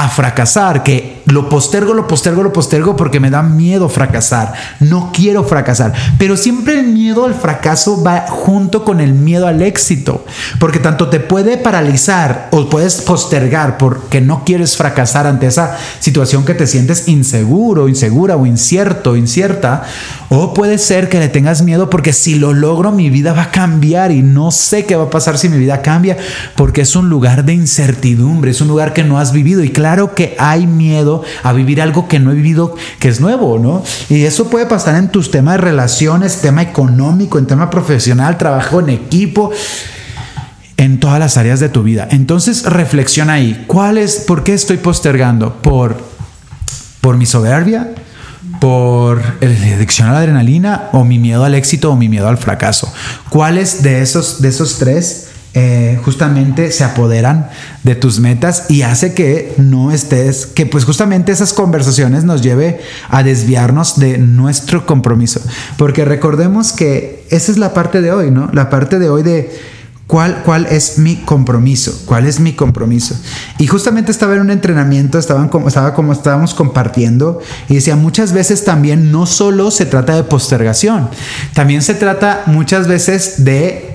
a 0.00 0.08
fracasar, 0.08 0.82
que 0.82 1.20
lo 1.26 1.50
postergo, 1.50 1.92
lo 1.92 2.08
postergo, 2.08 2.42
lo 2.42 2.54
postergo 2.54 2.96
porque 2.96 3.20
me 3.20 3.28
da 3.28 3.42
miedo 3.42 3.86
fracasar. 3.90 4.54
No 4.80 5.12
quiero 5.12 5.44
fracasar. 5.44 5.92
Pero 6.18 6.38
siempre 6.38 6.80
el 6.80 6.86
miedo 6.86 7.26
al 7.26 7.34
fracaso 7.34 8.02
va 8.02 8.24
junto 8.26 8.82
con 8.82 9.02
el 9.02 9.12
miedo 9.12 9.46
al 9.46 9.60
éxito. 9.60 10.24
Porque 10.58 10.78
tanto 10.78 11.10
te 11.10 11.20
puede 11.20 11.58
paralizar 11.58 12.48
o 12.50 12.70
puedes 12.70 13.02
postergar 13.02 13.76
porque 13.76 14.22
no 14.22 14.42
quieres 14.46 14.74
fracasar 14.78 15.26
ante 15.26 15.46
esa 15.46 15.76
situación 15.98 16.46
que 16.46 16.54
te 16.54 16.66
sientes 16.66 17.06
inseguro, 17.06 17.86
insegura 17.86 18.38
o 18.38 18.46
incierto, 18.46 19.16
incierta. 19.16 19.82
O 20.30 20.54
puede 20.54 20.78
ser 20.78 21.10
que 21.10 21.18
le 21.18 21.28
tengas 21.28 21.60
miedo 21.60 21.90
porque 21.90 22.14
si 22.14 22.36
lo 22.36 22.54
logro 22.54 22.90
mi 22.90 23.10
vida 23.10 23.34
va 23.34 23.42
a 23.42 23.50
cambiar 23.50 24.12
y 24.12 24.22
no 24.22 24.50
sé 24.50 24.86
qué 24.86 24.96
va 24.96 25.04
a 25.04 25.10
pasar 25.10 25.36
si 25.36 25.50
mi 25.50 25.58
vida 25.58 25.82
cambia 25.82 26.16
porque 26.54 26.80
es 26.80 26.96
un 26.96 27.10
lugar 27.10 27.44
de 27.44 27.52
incertidumbre, 27.52 28.52
es 28.52 28.60
un 28.62 28.68
lugar 28.68 28.94
que 28.94 29.04
no 29.04 29.18
has 29.18 29.32
vivido 29.32 29.62
y 29.62 29.70
claro 29.70 29.89
que 30.14 30.36
hay 30.38 30.66
miedo 30.66 31.22
a 31.42 31.52
vivir 31.52 31.80
algo 31.80 32.08
que 32.08 32.18
no 32.18 32.32
he 32.32 32.34
vivido, 32.34 32.74
que 32.98 33.08
es 33.08 33.20
nuevo, 33.20 33.58
¿no? 33.58 33.82
Y 34.08 34.24
eso 34.24 34.48
puede 34.48 34.66
pasar 34.66 34.96
en 34.96 35.10
tus 35.10 35.30
temas 35.30 35.54
de 35.56 35.62
relaciones, 35.62 36.40
tema 36.40 36.62
económico, 36.62 37.38
en 37.38 37.46
tema 37.46 37.70
profesional, 37.70 38.38
trabajo 38.38 38.80
en 38.80 38.90
equipo 38.90 39.50
en 40.76 40.98
todas 40.98 41.18
las 41.18 41.36
áreas 41.36 41.60
de 41.60 41.68
tu 41.68 41.82
vida. 41.82 42.08
Entonces 42.10 42.64
reflexiona 42.64 43.34
ahí, 43.34 43.64
¿cuál 43.66 43.98
es, 43.98 44.20
por 44.20 44.44
qué 44.44 44.54
estoy 44.54 44.78
postergando? 44.78 45.54
¿Por, 45.62 45.96
por 47.00 47.16
mi 47.16 47.26
soberbia? 47.26 47.94
por 48.60 49.22
la 49.40 49.74
adicción 49.74 50.08
a 50.08 50.12
la 50.12 50.18
adrenalina 50.18 50.90
o 50.92 51.02
mi 51.02 51.18
miedo 51.18 51.44
al 51.44 51.54
éxito 51.54 51.90
o 51.90 51.96
mi 51.96 52.10
miedo 52.10 52.28
al 52.28 52.36
fracaso. 52.36 52.92
¿Cuáles 53.30 53.82
de 53.82 54.02
esos, 54.02 54.42
de 54.42 54.50
esos 54.50 54.78
tres 54.78 55.29
eh, 55.52 55.98
justamente 56.04 56.70
se 56.70 56.84
apoderan 56.84 57.50
de 57.82 57.96
tus 57.96 58.20
metas 58.20 58.66
y 58.68 58.82
hace 58.82 59.14
que 59.14 59.52
no 59.58 59.90
estés, 59.90 60.46
que 60.46 60.64
pues 60.66 60.84
justamente 60.84 61.32
esas 61.32 61.52
conversaciones 61.52 62.24
nos 62.24 62.40
lleve 62.40 62.80
a 63.08 63.22
desviarnos 63.22 63.98
de 63.98 64.18
nuestro 64.18 64.86
compromiso? 64.86 65.40
Porque 65.76 66.04
recordemos 66.04 66.72
que 66.72 67.26
esa 67.30 67.50
es 67.50 67.58
la 67.58 67.74
parte 67.74 68.00
de 68.00 68.12
hoy, 68.12 68.30
¿no? 68.30 68.48
La 68.52 68.70
parte 68.70 68.98
de 68.98 69.10
hoy 69.10 69.22
de 69.22 69.50
¿Cuál, 70.10 70.42
¿Cuál 70.44 70.66
es 70.66 70.98
mi 70.98 71.14
compromiso? 71.18 72.02
¿Cuál 72.04 72.26
es 72.26 72.40
mi 72.40 72.52
compromiso? 72.54 73.14
Y 73.58 73.68
justamente 73.68 74.10
estaba 74.10 74.34
en 74.34 74.40
un 74.40 74.50
entrenamiento, 74.50 75.20
estaban 75.20 75.48
como, 75.48 75.68
estaba 75.68 75.94
como 75.94 76.12
estábamos 76.12 76.52
compartiendo 76.52 77.40
y 77.68 77.74
decía, 77.74 77.94
muchas 77.94 78.32
veces 78.32 78.64
también 78.64 79.12
no 79.12 79.24
solo 79.26 79.70
se 79.70 79.86
trata 79.86 80.16
de 80.16 80.24
postergación, 80.24 81.08
también 81.54 81.80
se 81.82 81.94
trata 81.94 82.42
muchas 82.46 82.88
veces 82.88 83.44
de 83.44 83.89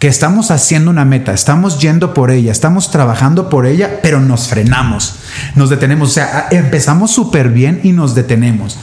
que 0.00 0.08
estamos 0.08 0.50
haciendo 0.50 0.90
una 0.90 1.04
meta, 1.04 1.34
estamos 1.34 1.78
yendo 1.78 2.14
por 2.14 2.30
ella, 2.30 2.52
estamos 2.52 2.90
trabajando 2.90 3.50
por 3.50 3.66
ella, 3.66 4.00
pero 4.02 4.18
nos 4.18 4.48
frenamos, 4.48 5.16
nos 5.54 5.68
detenemos, 5.68 6.08
o 6.08 6.12
sea, 6.12 6.48
empezamos 6.50 7.10
súper 7.10 7.50
bien 7.50 7.80
y 7.84 7.92
nos 7.92 8.14
detenemos. 8.14 8.78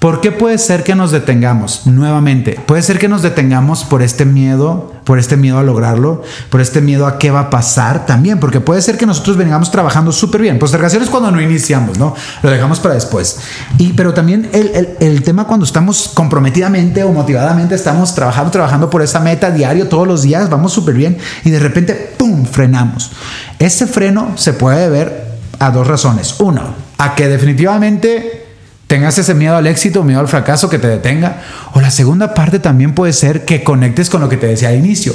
¿Por 0.00 0.22
qué 0.22 0.32
puede 0.32 0.56
ser 0.56 0.82
que 0.82 0.94
nos 0.94 1.10
detengamos? 1.10 1.86
Nuevamente, 1.86 2.58
puede 2.64 2.80
ser 2.80 2.98
que 2.98 3.06
nos 3.06 3.20
detengamos 3.20 3.84
por 3.84 4.02
este 4.02 4.24
miedo, 4.24 4.94
por 5.04 5.18
este 5.18 5.36
miedo 5.36 5.58
a 5.58 5.62
lograrlo, 5.62 6.22
por 6.48 6.62
este 6.62 6.80
miedo 6.80 7.06
a 7.06 7.18
qué 7.18 7.30
va 7.30 7.40
a 7.40 7.50
pasar 7.50 8.06
también, 8.06 8.40
porque 8.40 8.60
puede 8.60 8.80
ser 8.80 8.96
que 8.96 9.04
nosotros 9.04 9.36
vengamos 9.36 9.70
trabajando 9.70 10.10
súper 10.10 10.40
bien. 10.40 10.58
Postergación 10.58 11.02
es 11.02 11.10
cuando 11.10 11.30
no 11.30 11.38
iniciamos, 11.38 11.98
¿no? 11.98 12.14
Lo 12.42 12.50
dejamos 12.50 12.80
para 12.80 12.94
después. 12.94 13.40
Y, 13.76 13.92
pero 13.92 14.14
también 14.14 14.48
el, 14.54 14.96
el, 15.00 15.22
tema 15.22 15.46
cuando 15.46 15.66
estamos 15.66 16.10
comprometidamente 16.14 17.04
o 17.04 17.12
motivadamente, 17.12 17.74
estamos 17.74 18.14
trabajando, 18.14 18.50
trabajando 18.50 18.88
por 18.88 19.02
esa 19.02 19.20
meta 19.20 19.50
diario, 19.50 19.86
todos 19.88 20.08
los 20.08 20.22
días, 20.22 20.48
vamos 20.48 20.72
súper 20.72 20.94
bien 20.94 21.18
y 21.44 21.50
de 21.50 21.58
repente, 21.58 22.14
¡pum!, 22.16 22.46
frenamos. 22.46 23.10
Ese 23.58 23.86
freno 23.86 24.32
se 24.36 24.54
puede 24.54 24.88
ver 24.88 25.36
a 25.58 25.70
dos 25.70 25.86
razones. 25.86 26.36
Uno, 26.38 26.62
a 26.96 27.14
que 27.14 27.28
definitivamente 27.28 28.49
tengas 28.90 29.16
ese 29.18 29.34
miedo 29.34 29.54
al 29.54 29.68
éxito, 29.68 30.02
miedo 30.02 30.18
al 30.18 30.26
fracaso 30.26 30.68
que 30.68 30.80
te 30.80 30.88
detenga. 30.88 31.42
O 31.74 31.80
la 31.80 31.92
segunda 31.92 32.34
parte 32.34 32.58
también 32.58 32.92
puede 32.92 33.12
ser 33.12 33.44
que 33.44 33.62
conectes 33.62 34.10
con 34.10 34.20
lo 34.20 34.28
que 34.28 34.36
te 34.36 34.48
decía 34.48 34.70
al 34.70 34.74
inicio. 34.74 35.14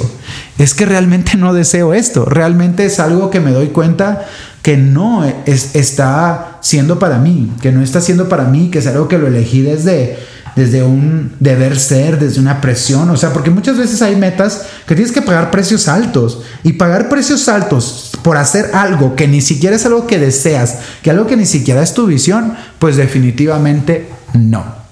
Es 0.56 0.72
que 0.72 0.86
realmente 0.86 1.36
no 1.36 1.52
deseo 1.52 1.92
esto, 1.92 2.24
realmente 2.24 2.86
es 2.86 2.98
algo 3.00 3.28
que 3.28 3.38
me 3.38 3.50
doy 3.50 3.66
cuenta 3.66 4.24
que 4.62 4.78
no 4.78 5.26
es, 5.44 5.74
está 5.76 6.56
siendo 6.62 6.98
para 6.98 7.18
mí, 7.18 7.52
que 7.60 7.70
no 7.70 7.82
está 7.82 8.00
siendo 8.00 8.30
para 8.30 8.44
mí, 8.44 8.70
que 8.70 8.78
es 8.78 8.86
algo 8.86 9.08
que 9.08 9.18
lo 9.18 9.26
elegí 9.26 9.60
desde, 9.60 10.20
desde 10.56 10.82
un 10.82 11.32
deber 11.38 11.78
ser, 11.78 12.18
desde 12.18 12.40
una 12.40 12.60
presión, 12.62 13.10
o 13.10 13.16
sea, 13.16 13.32
porque 13.32 13.50
muchas 13.50 13.76
veces 13.76 14.00
hay 14.00 14.16
metas 14.16 14.62
que 14.86 14.94
tienes 14.94 15.12
que 15.12 15.22
pagar 15.22 15.50
precios 15.50 15.86
altos 15.86 16.40
y 16.64 16.72
pagar 16.72 17.10
precios 17.10 17.48
altos 17.48 18.10
por 18.22 18.38
hacer 18.38 18.70
algo 18.72 19.14
que 19.14 19.28
ni 19.28 19.42
siquiera 19.42 19.76
es 19.76 19.84
algo 19.84 20.06
que 20.06 20.18
deseas, 20.18 20.78
que 21.02 21.10
algo 21.10 21.26
que 21.26 21.36
ni 21.36 21.46
siquiera 21.46 21.82
es 21.82 21.92
tu 21.92 22.06
visión, 22.06 22.54
pues 22.78 22.96
definitivamente 22.96 24.08
no. 24.32 24.85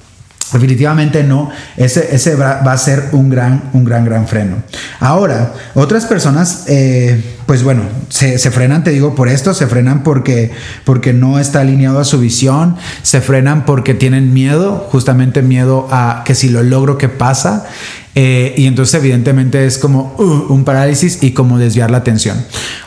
Definitivamente 0.55 1.25
no, 1.25 1.51
ese, 1.77 2.15
ese 2.15 2.37
va, 2.37 2.61
a 2.61 2.79
ser 2.79 3.09
un 3.11 3.29
gran, 3.29 3.71
un 3.73 3.85
gran, 3.85 4.05
gran 4.05 4.29
freno. 4.29 4.57
Ahora, 5.01 5.53
otras 5.75 6.05
personas, 6.05 6.67
eh, 6.69 7.21
pues 7.45 7.65
bueno, 7.65 7.83
se, 8.09 8.39
frenan, 8.53 8.85
te 8.85 8.91
digo, 8.91 9.17
por 9.17 9.29
esto, 9.29 9.53
se 9.53 9.67
frenan 9.67 10.05
porque, 10.05 10.53
porque 10.85 11.13
no 11.13 11.41
está 11.41 11.63
alineado 11.63 11.99
a 11.99 12.05
su 12.05 12.21
visión, 12.21 12.77
se 13.03 13.21
frenan 13.21 13.67
porque 13.67 13.95
tienen 13.95 14.33
miedo, 14.33 14.87
justamente 14.93 15.43
miedo 15.43 15.89
a 15.91 16.23
que 16.25 16.37
si 16.37 16.49
lo 16.49 16.63
logro, 16.63 16.99
¿qué 16.99 17.09
pasa? 17.09 17.67
Eh, 18.15 18.55
y 18.57 18.67
entonces 18.67 18.95
evidentemente 18.95 19.67
es 19.67 19.77
como 19.77 20.15
uh, 20.19 20.53
un 20.53 20.65
parálisis 20.65 21.21
y 21.21 21.33
como 21.33 21.59
desviar 21.59 21.91
la 21.91 21.99
atención. 21.99 22.37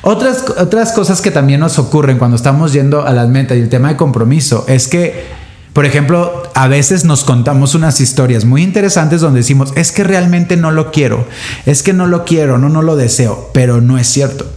Otras, 0.04 0.46
otras 0.58 0.94
cosas 0.94 1.20
que 1.20 1.32
también 1.32 1.60
nos 1.60 1.80
ocurren 1.80 2.18
cuando 2.18 2.38
estamos 2.38 2.72
yendo 2.72 3.06
a 3.06 3.12
las 3.12 3.28
metas 3.28 3.58
y 3.58 3.60
el 3.60 3.68
tema 3.68 3.90
de 3.90 3.98
compromiso 3.98 4.64
es 4.70 4.88
que 4.88 5.47
por 5.78 5.86
ejemplo, 5.86 6.42
a 6.56 6.68
veces 6.68 7.06
nos 7.06 7.24
contamos 7.24 7.76
unas 7.76 8.02
historias 8.02 8.46
muy 8.46 8.64
interesantes 8.64 9.22
donde 9.22 9.42
decimos, 9.42 9.74
es 9.76 9.92
que 9.92 10.04
realmente 10.04 10.58
no 10.58 10.72
lo 10.72 10.92
quiero, 10.92 11.28
es 11.68 11.84
que 11.84 11.94
no 11.94 12.08
lo 12.08 12.26
quiero, 12.26 12.58
no, 12.58 12.68
no 12.68 12.82
lo 12.82 12.96
deseo, 12.96 13.52
pero 13.54 13.80
no 13.80 14.00
es 14.00 14.08
cierto. 14.08 14.52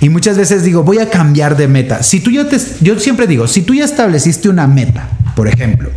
Y 0.00 0.08
muchas 0.08 0.38
veces 0.38 0.64
digo, 0.64 0.82
voy 0.82 1.00
a 1.00 1.10
cambiar 1.10 1.58
de 1.58 1.68
meta. 1.68 2.02
Si 2.02 2.20
tú 2.20 2.30
ya 2.30 2.48
te, 2.48 2.58
yo 2.80 2.98
siempre 2.98 3.26
digo, 3.26 3.46
si 3.46 3.60
tú 3.60 3.74
ya 3.74 3.84
estableciste 3.84 4.48
una 4.48 4.66
meta, 4.66 5.10
por 5.36 5.48
ejemplo, 5.48 5.90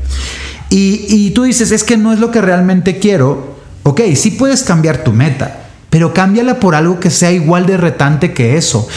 y, 0.70 1.06
y 1.08 1.32
tú 1.32 1.44
dices, 1.44 1.72
es 1.72 1.86
que 1.86 1.96
no 1.96 2.12
es 2.12 2.20
lo 2.20 2.32
que 2.32 2.42
realmente 2.42 3.00
quiero, 3.00 3.56
ok, 3.84 4.02
sí 4.16 4.32
puedes 4.32 4.64
cambiar 4.64 5.02
tu 5.02 5.14
meta 5.14 5.67
pero 5.90 6.14
cámbiala 6.14 6.60
por 6.60 6.76
algo 6.76 7.00
que 7.00 7.10
sea 7.10 7.32
igual 7.32 7.66
de 7.66 7.78
retante 7.78 8.34
que 8.34 8.58
eso. 8.58 8.88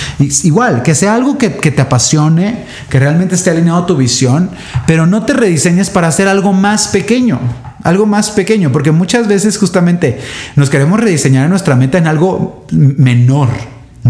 Igual, 0.43 0.83
que 0.83 0.95
sea 0.95 1.15
algo 1.15 1.39
que, 1.39 1.49
te 1.49 1.81
apasione, 1.81 2.65
que 2.89 2.99
realmente 2.99 3.35
esté 3.35 3.51
alineado 3.51 3.83
a 3.83 3.87
tu 3.87 3.97
visión, 3.97 4.51
pero 4.87 5.07
no 5.07 5.25
te 5.25 5.33
rediseñes 5.33 5.91
para 5.91 6.09
hacer 6.09 6.29
algo 6.29 6.53
más 6.53 6.89
pequeño. 6.89 7.41
Algo 7.83 8.05
más 8.05 8.31
pequeño, 8.31 8.73
porque 8.73 8.91
muchas 8.91 9.27
veces 9.27 9.57
justamente 9.57 10.21
nos 10.55 10.69
queremos 10.69 11.01
rediseñar 11.01 11.49
nuestra 11.49 11.77
meta 11.77 11.97
en 11.97 12.09
algo 12.09 12.67
menor. 12.71 13.49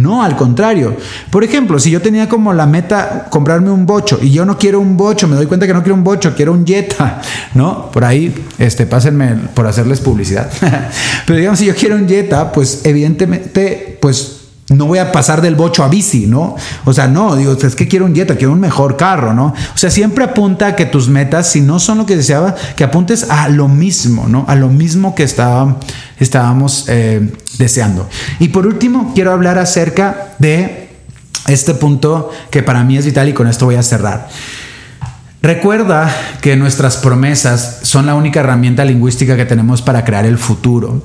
No, 0.00 0.22
al 0.22 0.36
contrario. 0.36 0.96
Por 1.30 1.44
ejemplo, 1.44 1.78
si 1.78 1.90
yo 1.90 2.00
tenía 2.00 2.28
como 2.28 2.52
la 2.52 2.66
meta 2.66 3.26
comprarme 3.28 3.70
un 3.70 3.84
bocho 3.86 4.18
y 4.22 4.30
yo 4.30 4.44
no 4.44 4.56
quiero 4.56 4.80
un 4.80 4.96
bocho, 4.96 5.28
me 5.28 5.36
doy 5.36 5.46
cuenta 5.46 5.66
que 5.66 5.74
no 5.74 5.82
quiero 5.82 5.94
un 5.94 6.04
bocho, 6.04 6.34
quiero 6.34 6.52
un 6.52 6.66
Jetta, 6.66 7.20
¿no? 7.54 7.90
Por 7.90 8.04
ahí, 8.04 8.34
este, 8.58 8.86
pásenme 8.86 9.34
por 9.54 9.66
hacerles 9.66 10.00
publicidad. 10.00 10.50
Pero 11.26 11.38
digamos, 11.38 11.58
si 11.58 11.66
yo 11.66 11.74
quiero 11.74 11.96
un 11.96 12.08
Jetta, 12.08 12.50
pues 12.50 12.80
evidentemente, 12.84 13.98
pues 14.00 14.39
no 14.70 14.87
voy 14.87 14.98
a 14.98 15.11
pasar 15.11 15.42
del 15.42 15.56
bocho 15.56 15.83
a 15.83 15.88
bici, 15.88 16.26
¿no? 16.26 16.54
O 16.85 16.92
sea, 16.92 17.09
no, 17.09 17.35
digo, 17.35 17.56
es 17.61 17.74
que 17.74 17.88
quiero 17.88 18.04
un 18.04 18.14
Jetta, 18.14 18.37
quiero 18.37 18.52
un 18.52 18.61
mejor 18.61 18.96
carro, 18.96 19.35
¿no? 19.35 19.46
O 19.46 19.76
sea, 19.76 19.90
siempre 19.90 20.24
apunta 20.24 20.68
a 20.68 20.76
que 20.76 20.87
tus 20.87 21.09
metas, 21.09 21.50
si 21.50 21.61
no 21.61 21.80
son 21.80 21.98
lo 21.98 22.06
que 22.06 22.16
deseaba, 22.16 22.54
que 22.76 22.85
apuntes 22.85 23.26
a 23.28 23.48
lo 23.48 23.66
mismo, 23.66 24.28
¿no? 24.28 24.44
A 24.46 24.54
lo 24.54 24.68
mismo 24.68 25.16
que 25.16 25.24
estábamos 25.24 26.85
eh, 26.88 27.33
deseando. 27.59 28.09
Y 28.38 28.48
por 28.48 28.66
último, 28.66 29.11
quiero 29.12 29.33
hablar 29.33 29.59
acerca 29.59 30.35
de 30.38 30.88
este 31.48 31.74
punto 31.74 32.30
que 32.50 32.62
para 32.62 32.85
mí 32.85 32.96
es 32.96 33.04
vital 33.04 33.28
y 33.28 33.33
con 33.33 33.48
esto 33.48 33.66
voy 33.66 33.74
a 33.74 33.83
cerrar. 33.83 34.28
Recuerda 35.42 36.14
que 36.42 36.54
nuestras 36.54 36.98
promesas 36.98 37.80
son 37.83 38.06
la 38.06 38.14
única 38.14 38.40
herramienta 38.40 38.85
lingüística 38.85 39.37
que 39.37 39.46
tenemos 39.46 39.83
para 39.83 40.04
crear 40.04 40.26
el 40.26 40.38
futuro. 40.38 41.02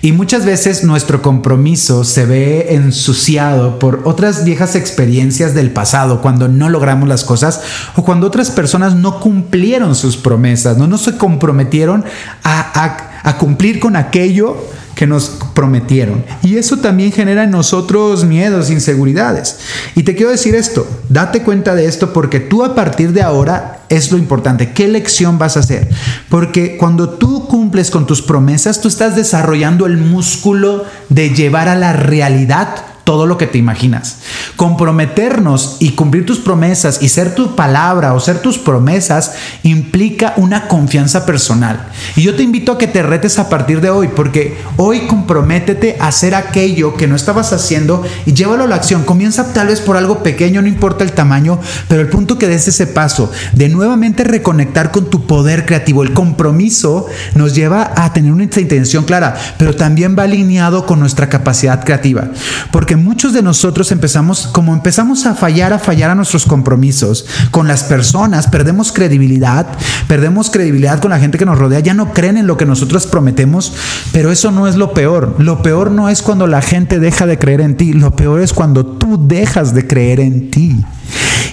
Y 0.00 0.12
muchas 0.12 0.44
veces 0.44 0.84
nuestro 0.84 1.22
compromiso 1.22 2.04
se 2.04 2.24
ve 2.24 2.74
ensuciado 2.74 3.80
por 3.80 4.02
otras 4.04 4.44
viejas 4.44 4.76
experiencias 4.76 5.54
del 5.54 5.72
pasado, 5.72 6.20
cuando 6.22 6.46
no 6.46 6.68
logramos 6.68 7.08
las 7.08 7.24
cosas 7.24 7.62
o 7.96 8.04
cuando 8.04 8.28
otras 8.28 8.50
personas 8.50 8.94
no 8.94 9.18
cumplieron 9.18 9.96
sus 9.96 10.16
promesas, 10.16 10.78
no, 10.78 10.86
no 10.86 10.98
se 10.98 11.16
comprometieron 11.16 12.04
a, 12.44 13.18
a 13.24 13.38
cumplir 13.38 13.80
con 13.80 13.96
aquello 13.96 14.56
que 14.98 15.06
nos 15.06 15.30
prometieron. 15.54 16.24
Y 16.42 16.56
eso 16.56 16.78
también 16.78 17.12
genera 17.12 17.44
en 17.44 17.52
nosotros 17.52 18.24
miedos, 18.24 18.68
inseguridades. 18.68 19.60
Y 19.94 20.02
te 20.02 20.16
quiero 20.16 20.32
decir 20.32 20.56
esto, 20.56 20.88
date 21.08 21.44
cuenta 21.44 21.76
de 21.76 21.86
esto 21.86 22.12
porque 22.12 22.40
tú 22.40 22.64
a 22.64 22.74
partir 22.74 23.12
de 23.12 23.22
ahora 23.22 23.84
es 23.88 24.10
lo 24.10 24.18
importante. 24.18 24.72
¿Qué 24.72 24.88
lección 24.88 25.38
vas 25.38 25.56
a 25.56 25.60
hacer? 25.60 25.88
Porque 26.28 26.76
cuando 26.76 27.10
tú 27.10 27.46
cumples 27.46 27.92
con 27.92 28.08
tus 28.08 28.22
promesas, 28.22 28.80
tú 28.80 28.88
estás 28.88 29.14
desarrollando 29.14 29.86
el 29.86 29.98
músculo 29.98 30.84
de 31.10 31.30
llevar 31.30 31.68
a 31.68 31.76
la 31.76 31.92
realidad 31.92 32.68
todo 33.08 33.24
lo 33.24 33.38
que 33.38 33.46
te 33.46 33.56
imaginas. 33.56 34.18
Comprometernos 34.56 35.78
y 35.80 35.92
cumplir 35.92 36.26
tus 36.26 36.40
promesas 36.40 37.00
y 37.00 37.08
ser 37.08 37.34
tu 37.34 37.56
palabra 37.56 38.12
o 38.12 38.20
ser 38.20 38.42
tus 38.42 38.58
promesas 38.58 39.32
implica 39.62 40.34
una 40.36 40.68
confianza 40.68 41.24
personal. 41.24 41.88
Y 42.16 42.22
yo 42.22 42.36
te 42.36 42.42
invito 42.42 42.72
a 42.72 42.76
que 42.76 42.86
te 42.86 43.02
retes 43.02 43.38
a 43.38 43.48
partir 43.48 43.80
de 43.80 43.88
hoy, 43.88 44.08
porque 44.08 44.58
hoy 44.76 45.06
comprométete 45.06 45.96
a 46.00 46.08
hacer 46.08 46.34
aquello 46.34 46.96
que 46.96 47.06
no 47.06 47.16
estabas 47.16 47.54
haciendo 47.54 48.04
y 48.26 48.34
llévalo 48.34 48.64
a 48.64 48.66
la 48.66 48.74
acción. 48.74 49.04
Comienza 49.04 49.54
tal 49.54 49.68
vez 49.68 49.80
por 49.80 49.96
algo 49.96 50.22
pequeño, 50.22 50.60
no 50.60 50.68
importa 50.68 51.02
el 51.02 51.12
tamaño, 51.12 51.58
pero 51.88 52.02
el 52.02 52.08
punto 52.08 52.36
que 52.36 52.46
des 52.46 52.68
ese 52.68 52.86
paso 52.86 53.32
de 53.54 53.70
nuevamente 53.70 54.22
reconectar 54.22 54.90
con 54.90 55.08
tu 55.08 55.26
poder 55.26 55.64
creativo. 55.64 56.02
El 56.02 56.12
compromiso 56.12 57.06
nos 57.34 57.54
lleva 57.54 57.90
a 57.96 58.12
tener 58.12 58.32
una 58.32 58.44
intención 58.44 59.04
clara, 59.04 59.34
pero 59.56 59.74
también 59.74 60.14
va 60.14 60.24
alineado 60.24 60.84
con 60.84 61.00
nuestra 61.00 61.30
capacidad 61.30 61.82
creativa. 61.82 62.28
Porque 62.70 62.97
muchos 62.98 63.32
de 63.32 63.42
nosotros 63.42 63.90
empezamos, 63.92 64.46
como 64.46 64.74
empezamos 64.74 65.26
a 65.26 65.34
fallar, 65.34 65.72
a 65.72 65.78
fallar 65.78 66.10
a 66.10 66.14
nuestros 66.14 66.44
compromisos 66.44 67.26
con 67.50 67.66
las 67.66 67.84
personas, 67.84 68.46
perdemos 68.46 68.92
credibilidad, 68.92 69.66
perdemos 70.06 70.50
credibilidad 70.50 71.00
con 71.00 71.10
la 71.10 71.18
gente 71.18 71.38
que 71.38 71.46
nos 71.46 71.58
rodea, 71.58 71.80
ya 71.80 71.94
no 71.94 72.12
creen 72.12 72.36
en 72.36 72.46
lo 72.46 72.56
que 72.56 72.66
nosotros 72.66 73.06
prometemos, 73.06 73.72
pero 74.12 74.30
eso 74.30 74.50
no 74.50 74.68
es 74.68 74.76
lo 74.76 74.92
peor. 74.92 75.36
Lo 75.38 75.62
peor 75.62 75.90
no 75.90 76.08
es 76.08 76.22
cuando 76.22 76.46
la 76.46 76.62
gente 76.62 76.98
deja 76.98 77.26
de 77.26 77.38
creer 77.38 77.60
en 77.60 77.76
ti, 77.76 77.92
lo 77.92 78.14
peor 78.14 78.40
es 78.40 78.52
cuando 78.52 78.84
tú 78.84 79.26
dejas 79.26 79.74
de 79.74 79.86
creer 79.86 80.20
en 80.20 80.50
ti. 80.50 80.84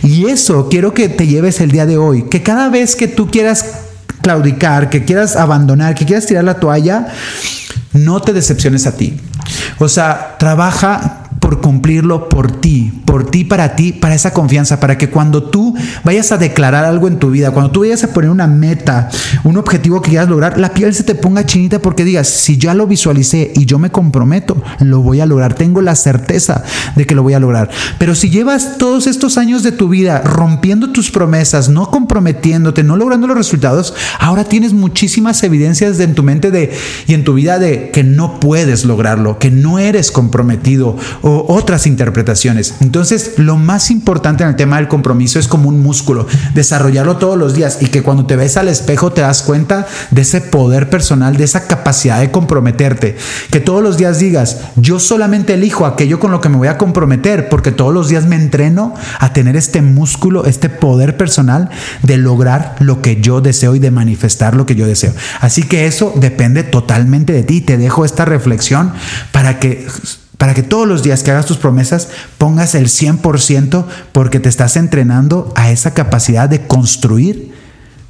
Y 0.03 0.25
eso 0.25 0.67
quiero 0.69 0.93
que 0.93 1.09
te 1.09 1.27
lleves 1.27 1.61
el 1.61 1.71
día 1.71 1.85
de 1.85 1.97
hoy, 1.97 2.23
que 2.23 2.43
cada 2.43 2.69
vez 2.69 2.95
que 2.95 3.07
tú 3.07 3.29
quieras 3.29 3.65
claudicar, 4.21 4.89
que 4.89 5.05
quieras 5.05 5.35
abandonar, 5.35 5.95
que 5.95 6.05
quieras 6.05 6.25
tirar 6.25 6.43
la 6.43 6.59
toalla, 6.59 7.07
no 7.93 8.21
te 8.21 8.33
decepciones 8.33 8.87
a 8.87 8.95
ti. 8.95 9.19
O 9.79 9.87
sea, 9.87 10.35
trabaja 10.39 11.24
por 11.45 11.61
cumplirlo 11.61 12.27
por 12.27 12.51
ti, 12.51 12.91
por 13.05 13.29
ti, 13.29 13.43
para 13.43 13.75
ti, 13.75 13.93
para 13.93 14.15
esa 14.15 14.33
confianza, 14.33 14.79
para 14.79 14.97
que 14.97 15.11
cuando 15.11 15.43
tú 15.43 15.75
vayas 16.03 16.31
a 16.31 16.39
declarar 16.39 16.85
algo 16.85 17.07
en 17.07 17.19
tu 17.19 17.29
vida, 17.29 17.51
cuando 17.51 17.69
tú 17.69 17.81
vayas 17.81 18.03
a 18.03 18.11
poner 18.11 18.31
una 18.31 18.47
meta, 18.47 19.11
un 19.43 19.55
objetivo 19.57 20.01
que 20.01 20.09
quieras 20.09 20.27
lograr, 20.27 20.57
la 20.57 20.73
piel 20.73 20.91
se 20.95 21.03
te 21.03 21.13
ponga 21.13 21.45
chinita 21.45 21.77
porque 21.77 22.03
digas, 22.03 22.27
si 22.27 22.57
ya 22.57 22.73
lo 22.73 22.87
visualicé 22.87 23.53
y 23.53 23.65
yo 23.65 23.77
me 23.77 23.91
comprometo, 23.91 24.59
lo 24.79 25.03
voy 25.03 25.19
a 25.19 25.27
lograr, 25.27 25.53
tengo 25.53 25.83
la 25.83 25.93
certeza 25.93 26.63
de 26.95 27.05
que 27.05 27.13
lo 27.13 27.21
voy 27.21 27.35
a 27.35 27.39
lograr. 27.39 27.69
Pero 27.99 28.15
si 28.15 28.31
llevas 28.31 28.79
todos 28.79 29.05
estos 29.05 29.37
años 29.37 29.61
de 29.61 29.71
tu 29.71 29.87
vida 29.87 30.23
rompiendo 30.23 30.93
tus 30.93 31.11
promesas, 31.11 31.69
no 31.69 31.91
comprometiéndote, 31.91 32.81
no 32.81 32.97
logrando 32.97 33.27
los 33.27 33.37
resultados, 33.37 33.93
ahora 34.19 34.45
tienes 34.45 34.73
muchísimas 34.73 35.43
evidencias 35.43 35.99
en 35.99 36.15
tu 36.15 36.23
mente 36.23 36.49
de 36.49 36.73
y 37.05 37.13
en 37.13 37.23
tu 37.23 37.35
vida 37.35 37.59
de 37.59 37.91
que 37.91 38.03
no 38.03 38.39
puedes 38.39 38.83
lograrlo, 38.83 39.37
que 39.37 39.51
no 39.51 39.77
eres 39.77 40.09
comprometido 40.09 40.97
otras 41.43 41.87
interpretaciones. 41.87 42.75
Entonces, 42.79 43.33
lo 43.37 43.57
más 43.57 43.91
importante 43.91 44.43
en 44.43 44.49
el 44.49 44.55
tema 44.55 44.77
del 44.77 44.87
compromiso 44.87 45.39
es 45.39 45.47
como 45.47 45.69
un 45.69 45.81
músculo, 45.81 46.27
desarrollarlo 46.53 47.17
todos 47.17 47.37
los 47.37 47.53
días 47.53 47.79
y 47.81 47.87
que 47.87 48.03
cuando 48.03 48.25
te 48.25 48.35
ves 48.35 48.57
al 48.57 48.67
espejo 48.67 49.11
te 49.11 49.21
das 49.21 49.41
cuenta 49.41 49.87
de 50.11 50.21
ese 50.21 50.41
poder 50.41 50.89
personal, 50.89 51.35
de 51.35 51.43
esa 51.43 51.67
capacidad 51.67 52.19
de 52.19 52.31
comprometerte. 52.31 53.17
Que 53.51 53.59
todos 53.59 53.81
los 53.81 53.97
días 53.97 54.19
digas, 54.19 54.57
yo 54.75 54.99
solamente 54.99 55.55
elijo 55.55 55.85
aquello 55.85 56.19
con 56.19 56.31
lo 56.31 56.41
que 56.41 56.49
me 56.49 56.57
voy 56.57 56.67
a 56.67 56.77
comprometer, 56.77 57.49
porque 57.49 57.71
todos 57.71 57.93
los 57.93 58.09
días 58.09 58.25
me 58.25 58.35
entreno 58.35 58.93
a 59.19 59.33
tener 59.33 59.55
este 59.55 59.81
músculo, 59.81 60.45
este 60.45 60.69
poder 60.69 61.17
personal 61.17 61.69
de 62.03 62.17
lograr 62.17 62.75
lo 62.79 63.01
que 63.01 63.21
yo 63.21 63.41
deseo 63.41 63.75
y 63.75 63.79
de 63.79 63.91
manifestar 63.91 64.55
lo 64.55 64.65
que 64.65 64.75
yo 64.75 64.85
deseo. 64.85 65.13
Así 65.41 65.63
que 65.63 65.87
eso 65.87 66.13
depende 66.15 66.63
totalmente 66.63 67.33
de 67.33 67.43
ti. 67.43 67.61
Te 67.61 67.77
dejo 67.77 68.05
esta 68.05 68.25
reflexión 68.25 68.93
para 69.31 69.59
que 69.59 69.87
para 70.45 70.53
que 70.53 70.61
todos 70.61 70.87
los 70.87 71.01
días 71.01 71.23
que 71.23 71.31
hagas 71.31 71.47
tus 71.47 71.57
promesas 71.57 72.07
pongas 72.37 72.75
el 72.75 72.85
100% 72.85 73.83
porque 74.11 74.39
te 74.39 74.47
estás 74.47 74.77
entrenando 74.77 75.51
a 75.55 75.71
esa 75.71 75.95
capacidad 75.95 76.47
de 76.47 76.67
construir 76.67 77.55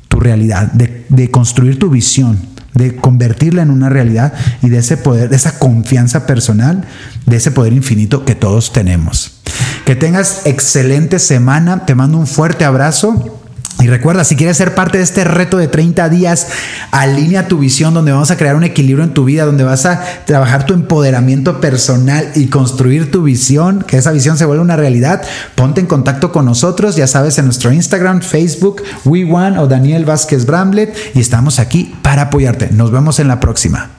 tu 0.09 0.19
realidad, 0.19 0.69
de, 0.73 1.31
construir 1.31 1.79
tu 1.79 1.89
visión, 1.89 2.37
de 2.73 2.97
convertirla 2.97 3.61
en 3.61 3.69
una 3.69 3.87
realidad 3.87 4.33
y 4.61 4.67
de 4.67 4.79
ese 4.79 4.97
poder, 4.97 5.29
de 5.29 5.37
esa 5.37 5.59
confianza 5.59 6.27
personal, 6.27 6.83
de 7.25 7.37
ese 7.37 7.51
poder 7.51 7.71
infinito 7.71 8.25
que 8.25 8.35
todos 8.35 8.73
tenemos. 8.73 9.39
Que 9.85 9.95
tengas 9.95 10.41
excelente 10.45 11.19
semana. 11.19 11.85
Te 11.85 11.95
mando 11.95 12.17
un 12.17 12.27
fuerte 12.27 12.65
abrazo. 12.65 13.44
Y 13.79 13.87
recuerda, 13.87 14.23
si 14.23 14.35
quieres 14.35 14.57
ser 14.57 14.73
parte 14.73 14.97
de 14.97 15.03
este 15.03 15.23
reto 15.25 15.57
de 15.57 15.67
30 15.67 16.09
días, 16.09 16.47
alinea 16.91 17.47
tu 17.47 17.59
visión 17.59 17.93
donde 17.93 18.11
vamos 18.11 18.31
a 18.31 18.37
crear 18.37 18.55
un 18.55 18.63
equilibrio 18.63 19.03
en 19.03 19.13
tu 19.13 19.25
vida, 19.25 19.45
donde 19.45 19.63
vas 19.63 19.85
a 19.85 20.01
trabajar 20.25 20.65
tu 20.65 20.73
empoderamiento 20.73 21.59
personal 21.59 22.31
y 22.35 22.47
construir 22.47 23.11
tu 23.11 23.23
visión, 23.23 23.83
que 23.85 23.97
esa 23.97 24.11
visión 24.11 24.37
se 24.37 24.45
vuelva 24.45 24.63
una 24.63 24.77
realidad. 24.77 25.21
Ponte 25.55 25.81
en 25.81 25.87
contacto 25.87 26.31
con 26.31 26.45
nosotros, 26.45 26.95
ya 26.95 27.07
sabes, 27.07 27.37
en 27.37 27.45
nuestro 27.45 27.71
Instagram, 27.71 28.21
Facebook, 28.21 28.81
WeOne 29.03 29.59
o 29.59 29.67
Daniel 29.67 30.05
Vázquez 30.05 30.45
Bramlet 30.45 30.95
y 31.13 31.19
estamos 31.19 31.59
aquí 31.59 31.95
para 32.01 32.23
apoyarte. 32.23 32.69
Nos 32.71 32.91
vemos 32.91 33.19
en 33.19 33.27
la 33.27 33.39
próxima. 33.39 33.94